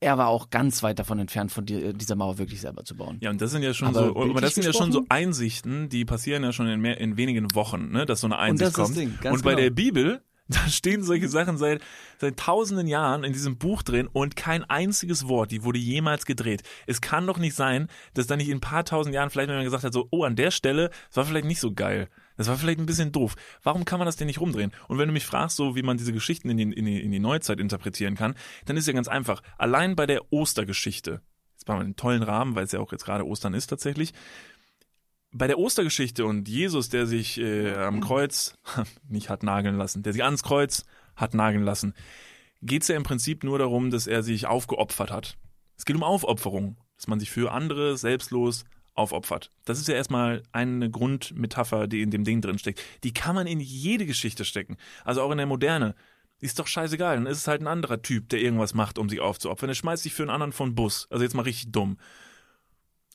[0.04, 3.18] er war auch ganz weit davon entfernt, von die, dieser Mauer wirklich selber zu bauen.
[3.22, 5.24] Ja, und das sind ja schon Aber so, aber das sind ja schon so gesprochen?
[5.24, 8.70] Einsichten, die passieren ja schon in, mehr, in wenigen Wochen, ne, dass so eine Einsicht
[8.70, 8.98] ist das kommt.
[8.98, 9.64] Ding, ganz und bei genau.
[9.64, 11.82] der Bibel, da stehen solche Sachen seit,
[12.20, 16.64] seit tausenden Jahren in diesem Buch drin und kein einziges Wort, die wurde jemals gedreht.
[16.86, 19.66] Es kann doch nicht sein, dass da nicht in ein paar tausend Jahren vielleicht jemand
[19.66, 22.10] gesagt hat, so, oh, an der Stelle, das war vielleicht nicht so geil.
[22.38, 23.36] Das war vielleicht ein bisschen doof.
[23.62, 24.72] Warum kann man das denn nicht rumdrehen?
[24.88, 27.12] Und wenn du mich fragst, so wie man diese Geschichten in die, in die, in
[27.12, 29.42] die Neuzeit interpretieren kann, dann ist ja ganz einfach.
[29.58, 31.22] Allein bei der Ostergeschichte,
[31.54, 34.14] jetzt machen wir einen tollen Rahmen, weil es ja auch jetzt gerade Ostern ist tatsächlich,
[35.34, 38.56] bei der Ostergeschichte und Jesus, der sich äh, am Kreuz
[39.08, 41.94] nicht hat nageln lassen, der sich ans Kreuz hat nageln lassen,
[42.62, 45.38] geht es ja im Prinzip nur darum, dass er sich aufgeopfert hat.
[45.76, 48.64] Es geht um Aufopferung, dass man sich für andere selbstlos
[48.96, 49.52] aufopfert.
[49.66, 52.82] Das ist ja erstmal eine Grundmetapher, die in dem Ding drin steckt.
[53.04, 54.78] Die kann man in jede Geschichte stecken.
[55.04, 55.96] Also auch in der Moderne.
[56.40, 57.16] Ist doch scheißegal.
[57.16, 59.70] Dann ist es halt ein anderer Typ, der irgendwas macht, um sich aufzuopfern.
[59.70, 61.08] Er schmeißt sich für einen anderen von Bus.
[61.10, 61.98] Also jetzt mal richtig dumm.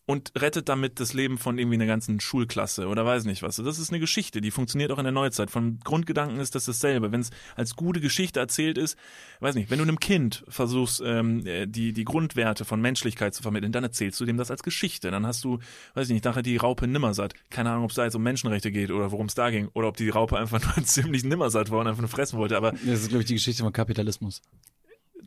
[0.08, 3.56] Und rettet damit das Leben von irgendwie einer ganzen Schulklasse oder weiß nicht was.
[3.56, 5.50] Das ist eine Geschichte, die funktioniert auch in der Neuzeit.
[5.50, 7.12] Vom Grundgedanken ist das dasselbe.
[7.12, 8.96] Wenn es als gute Geschichte erzählt ist,
[9.40, 13.42] weiß nicht, wenn du einem Kind versuchst, ähm, äh, die, die Grundwerte von Menschlichkeit zu
[13.42, 15.10] vermitteln, dann erzählst du dem das als Geschichte.
[15.10, 15.58] Dann hast du,
[15.92, 17.34] weiß ich nicht, nachher die Raupe Nimmersatt.
[17.50, 19.68] Keine Ahnung, ob es da jetzt um Menschenrechte geht oder worum es da ging.
[19.74, 22.56] Oder ob die Raupe einfach nur ziemlich Nimmersatt war und einfach nur fressen wollte.
[22.56, 24.40] Aber Das ist, glaube ich, die Geschichte von Kapitalismus.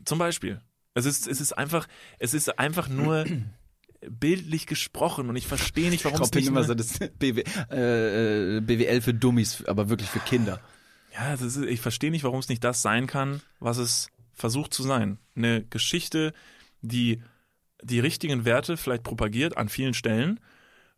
[0.04, 0.60] zum Beispiel.
[0.94, 1.86] Es ist, es ist einfach,
[2.18, 3.24] es ist einfach nur
[4.08, 8.60] bildlich gesprochen und ich verstehe nicht, warum es nicht immer so das BW, äh, äh,
[8.60, 10.60] BWL für Dummies, aber wirklich für Kinder.
[11.14, 14.82] Ja, ist, ich verstehe nicht, warum es nicht das sein kann, was es versucht zu
[14.82, 15.18] sein.
[15.36, 16.32] Eine Geschichte,
[16.80, 17.22] die
[17.82, 20.40] die richtigen Werte vielleicht propagiert an vielen Stellen.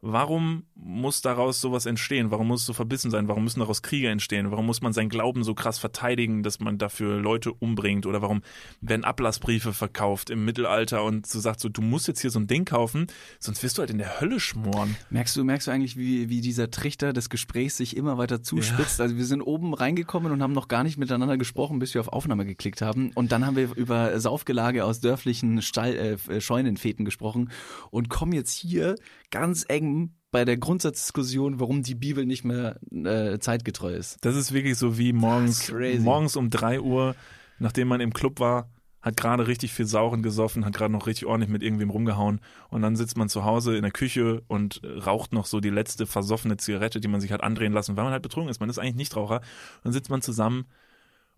[0.06, 2.30] Warum muss daraus sowas entstehen?
[2.30, 3.26] Warum muss es so verbissen sein?
[3.26, 4.50] Warum müssen daraus Kriege entstehen?
[4.50, 8.04] Warum muss man seinen Glauben so krass verteidigen, dass man dafür Leute umbringt?
[8.04, 8.42] Oder warum
[8.82, 12.46] werden Ablassbriefe verkauft im Mittelalter und so sagt so, du musst jetzt hier so ein
[12.46, 13.06] Ding kaufen,
[13.38, 14.94] sonst wirst du halt in der Hölle schmoren.
[15.08, 19.00] Merkst du, merkst du eigentlich, wie, wie dieser Trichter des Gesprächs sich immer weiter zuspitzt?
[19.00, 22.08] Also wir sind oben reingekommen und haben noch gar nicht miteinander gesprochen, bis wir auf
[22.08, 23.10] Aufnahme geklickt haben.
[23.14, 27.50] Und dann haben wir über Saufgelage aus dörflichen Stall, äh, Scheunenfeten gesprochen
[27.90, 28.96] und kommen jetzt hier
[29.30, 29.93] ganz eng
[30.30, 34.18] bei der Grundsatzdiskussion, warum die Bibel nicht mehr äh, zeitgetreu ist.
[34.22, 37.14] Das ist wirklich so wie morgens, morgens um drei Uhr,
[37.58, 38.68] nachdem man im Club war,
[39.00, 42.40] hat gerade richtig viel Sauren gesoffen, hat gerade noch richtig ordentlich mit irgendwem rumgehauen
[42.70, 46.06] und dann sitzt man zu Hause in der Küche und raucht noch so die letzte
[46.06, 48.60] versoffene Zigarette, die man sich hat andrehen lassen, weil man halt betrunken ist.
[48.60, 49.42] Man ist eigentlich Nichtraucher.
[49.82, 50.64] Dann sitzt man zusammen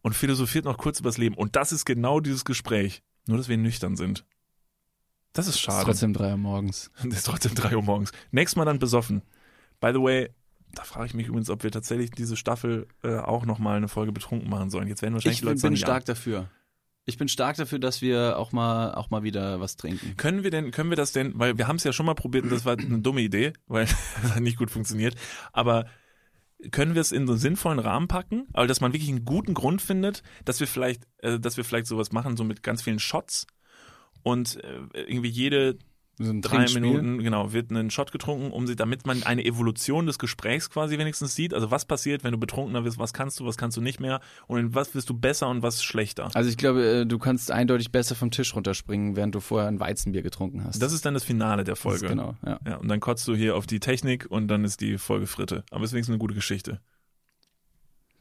[0.00, 1.34] und philosophiert noch kurz übers Leben.
[1.34, 3.02] Und das ist genau dieses Gespräch.
[3.26, 4.24] Nur, dass wir nüchtern sind.
[5.36, 5.84] Das ist Ist schade.
[5.84, 6.90] trotzdem drei Uhr morgens.
[7.04, 8.10] Das ist trotzdem drei Uhr morgens.
[8.30, 9.20] Nächstes Mal dann besoffen.
[9.80, 10.30] By the way,
[10.74, 14.12] da frage ich mich übrigens, ob wir tatsächlich diese Staffel äh, auch nochmal eine Folge
[14.12, 14.88] betrunken machen sollen.
[14.88, 16.14] Jetzt werden wahrscheinlich Ich Leute bin sagen, stark ja.
[16.14, 16.50] dafür.
[17.04, 20.16] Ich bin stark dafür, dass wir auch mal auch mal wieder was trinken.
[20.16, 22.44] Können wir denn, können wir das denn, weil wir haben es ja schon mal probiert
[22.44, 23.86] und das war eine dumme Idee, weil
[24.22, 25.14] das hat nicht gut funktioniert,
[25.52, 25.84] aber
[26.72, 29.52] können wir es in so einen sinnvollen Rahmen packen, aber dass man wirklich einen guten
[29.52, 32.98] Grund findet, dass wir vielleicht, äh, dass wir vielleicht sowas machen, so mit ganz vielen
[32.98, 33.46] Shots
[34.26, 35.78] und äh, irgendwie jede
[36.18, 36.66] So drei.
[36.74, 40.98] Minuten, genau, wird ein Shot getrunken, um sie, damit man eine Evolution des Gesprächs quasi
[40.98, 41.54] wenigstens sieht.
[41.54, 44.20] Also was passiert, wenn du betrunkener wirst, was kannst du, was kannst du nicht mehr
[44.48, 46.30] und in was wirst du besser und was schlechter.
[46.34, 49.78] Also ich glaube, äh, du kannst eindeutig besser vom Tisch runterspringen, während du vorher ein
[49.78, 50.82] Weizenbier getrunken hast.
[50.82, 52.08] Das ist dann das Finale der Folge.
[52.08, 52.58] genau, ja.
[52.66, 55.62] Ja, und dann kotzt du hier auf die Technik und dann ist die Folge Fritte.
[55.70, 56.80] Aber es ist wenigstens eine gute Geschichte.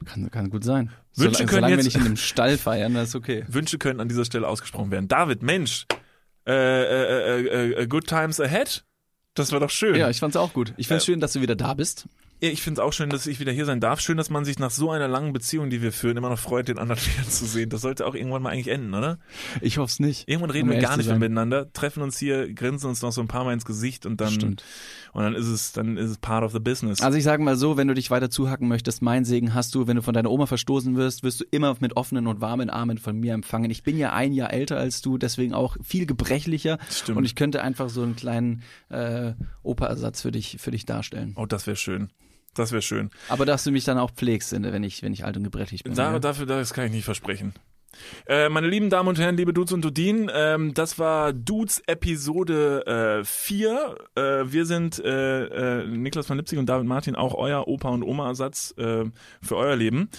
[0.06, 0.90] Kann, kann gut sein.
[1.14, 3.44] Wünsche solange können solange wir jetzt- nicht in einem Stall feiern, das ist okay.
[3.48, 5.08] Wünsche können an dieser Stelle ausgesprochen werden.
[5.08, 5.86] David, Mensch,
[6.46, 8.84] äh, äh, äh, äh, good times ahead.
[9.34, 9.96] Das war doch schön.
[9.96, 10.72] Ja, ich fand's auch gut.
[10.78, 12.06] Ich find's Äh, schön, dass du wieder da bist.
[12.38, 13.98] Ja, ich finde es auch schön, dass ich wieder hier sein darf.
[14.00, 16.68] Schön, dass man sich nach so einer langen Beziehung, die wir führen, immer noch freut,
[16.68, 17.70] den anderen wieder zu sehen.
[17.70, 19.18] Das sollte auch irgendwann mal eigentlich enden, oder?
[19.62, 20.28] Ich hoff's nicht.
[20.28, 23.22] Irgendwann reden Um wir gar nicht mehr miteinander, treffen uns hier, grinsen uns noch so
[23.22, 24.62] ein paar Mal ins Gesicht und dann Stimmt.
[25.14, 27.00] und dann ist es dann ist es part of the business.
[27.00, 29.86] Also ich sage mal so, wenn du dich weiter zuhacken möchtest, mein Segen hast du,
[29.86, 32.98] wenn du von deiner Oma verstoßen wirst, wirst du immer mit offenen und warmen Armen
[32.98, 33.70] von mir empfangen.
[33.70, 37.16] Ich bin ja ein Jahr älter als du, deswegen auch viel gebrechlicher Stimmt.
[37.16, 39.32] und ich könnte einfach so einen kleinen äh,
[39.62, 41.32] Operersatz für dich für dich darstellen.
[41.36, 42.10] oh, das wäre schön.
[42.56, 43.10] Das wäre schön.
[43.28, 45.94] Aber dass du mich dann auch pflegst, wenn ich wenn ich alt und gebrechlich bin.
[45.94, 46.18] Da, ja?
[46.18, 47.54] dafür, das kann ich nicht versprechen.
[48.26, 53.22] Äh, meine lieben Damen und Herren, liebe Dudes und Dudinen, ähm, das war Dudes Episode
[53.24, 53.96] 4.
[54.14, 54.20] Äh,
[54.52, 58.74] wir sind äh, äh, Niklas van Lipzig und David Martin, auch euer Opa- und Oma-Ersatz
[58.76, 59.04] äh,
[59.40, 60.10] für euer Leben.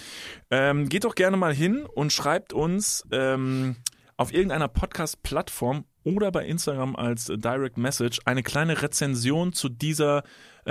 [0.50, 3.76] Ähm, geht doch gerne mal hin und schreibt uns ähm,
[4.16, 10.18] auf irgendeiner Podcast-Plattform oder bei Instagram als äh, Direct Message eine kleine Rezension zu dieser
[10.18, 10.22] äh,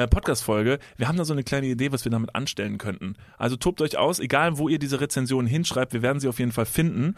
[0.06, 0.78] Podcast-Folge.
[0.98, 3.16] Wir haben da so eine kleine Idee, was wir damit anstellen könnten.
[3.40, 6.52] Also tobt euch aus, egal wo ihr diese Rezension hinschreibt, wir werden sie auf jeden
[6.52, 7.16] Fall finden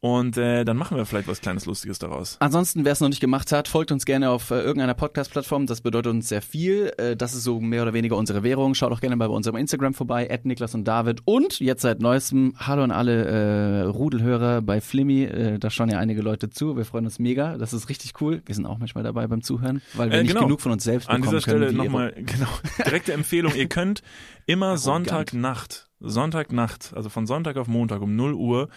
[0.00, 2.36] und äh, dann machen wir vielleicht was kleines Lustiges daraus.
[2.40, 5.66] Ansonsten, wer es noch nicht gemacht hat, folgt uns gerne auf äh, irgendeiner Podcast-Plattform.
[5.66, 6.92] Das bedeutet uns sehr viel.
[6.96, 8.74] Äh, das ist so mehr oder weniger unsere Währung.
[8.74, 11.20] Schaut auch gerne bei unserem Instagram vorbei, at Niklas und David.
[11.24, 15.22] Und jetzt seit neuestem, hallo an alle äh, Rudelhörer bei Flimmy.
[15.22, 16.76] Äh, da schauen ja einige Leute zu.
[16.76, 17.56] Wir freuen uns mega.
[17.56, 18.42] Das ist richtig cool.
[18.44, 20.46] Wir sind auch manchmal dabei beim Zuhören, weil wir Äh, nicht genau.
[20.46, 22.48] genug von uns selbst An bekommen dieser Stelle nochmal, genau,
[22.84, 23.54] direkte Empfehlung.
[23.54, 24.02] Ihr könnt
[24.46, 24.76] immer.
[24.76, 28.68] Sonntagnacht, Sonntagnacht, also von Sonntag auf Montag um 0 Uhr,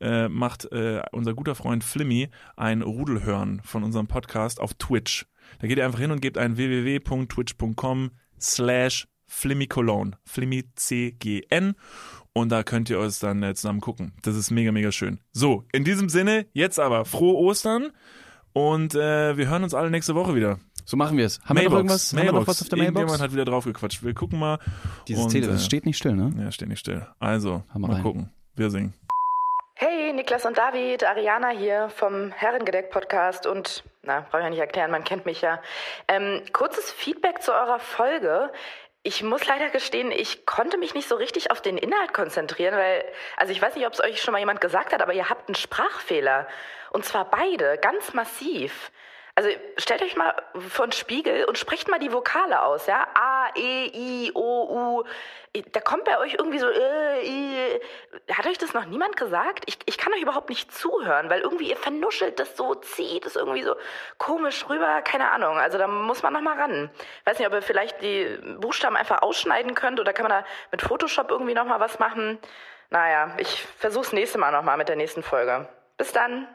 [0.00, 5.26] äh, macht äh, unser guter Freund Flimmy ein Rudelhören von unserem Podcast auf Twitch.
[5.58, 11.74] Da geht ihr einfach hin und gebt ein www.twitch.com slash flimmycologne, flimmy C-G-N
[12.32, 14.12] und da könnt ihr euch dann äh, zusammen gucken.
[14.22, 15.20] Das ist mega, mega schön.
[15.32, 17.92] So, in diesem Sinne, jetzt aber frohe Ostern
[18.52, 20.58] und äh, wir hören uns alle nächste Woche wieder.
[20.90, 21.38] So machen wir es.
[21.44, 22.12] Haben wir noch irgendwas?
[22.12, 23.22] Haben wir noch was auf der Irgendjemand Mailbox?
[23.22, 24.02] hat wieder drauf gequatscht.
[24.02, 24.58] Wir gucken mal.
[25.06, 26.32] Dieses und, Telefon, äh, das steht nicht still, ne?
[26.36, 27.06] Ja, steht nicht still.
[27.20, 28.02] Also, Hammer mal rein.
[28.02, 28.32] gucken.
[28.56, 28.92] Wir singen.
[29.76, 34.90] Hey, Niklas und David, Ariana hier vom Herrengedeck-Podcast und, na, brauche ich ja nicht erklären,
[34.90, 35.62] man kennt mich ja.
[36.08, 38.50] Ähm, kurzes Feedback zu eurer Folge.
[39.04, 43.04] Ich muss leider gestehen, ich konnte mich nicht so richtig auf den Inhalt konzentrieren, weil,
[43.36, 45.48] also ich weiß nicht, ob es euch schon mal jemand gesagt hat, aber ihr habt
[45.48, 46.48] einen Sprachfehler.
[46.90, 48.90] Und zwar beide, ganz massiv.
[49.34, 50.34] Also stellt euch mal
[50.68, 53.06] vor einen Spiegel und sprecht mal die Vokale aus, ja?
[53.14, 55.04] A, E, I, O, U.
[55.72, 57.80] Da kommt bei euch irgendwie so, äh, I.
[58.32, 59.64] Hat euch das noch niemand gesagt?
[59.66, 63.36] Ich, ich kann euch überhaupt nicht zuhören, weil irgendwie ihr vernuschelt das so, zieht es
[63.36, 63.76] irgendwie so
[64.18, 65.58] komisch rüber, keine Ahnung.
[65.58, 66.90] Also da muss man noch mal ran.
[67.24, 70.82] Weiß nicht, ob ihr vielleicht die Buchstaben einfach ausschneiden könnt oder kann man da mit
[70.82, 72.38] Photoshop irgendwie noch mal was machen?
[72.90, 75.68] Naja, ich versuch's nächste Mal noch mal mit der nächsten Folge.
[75.96, 76.48] Bis dann.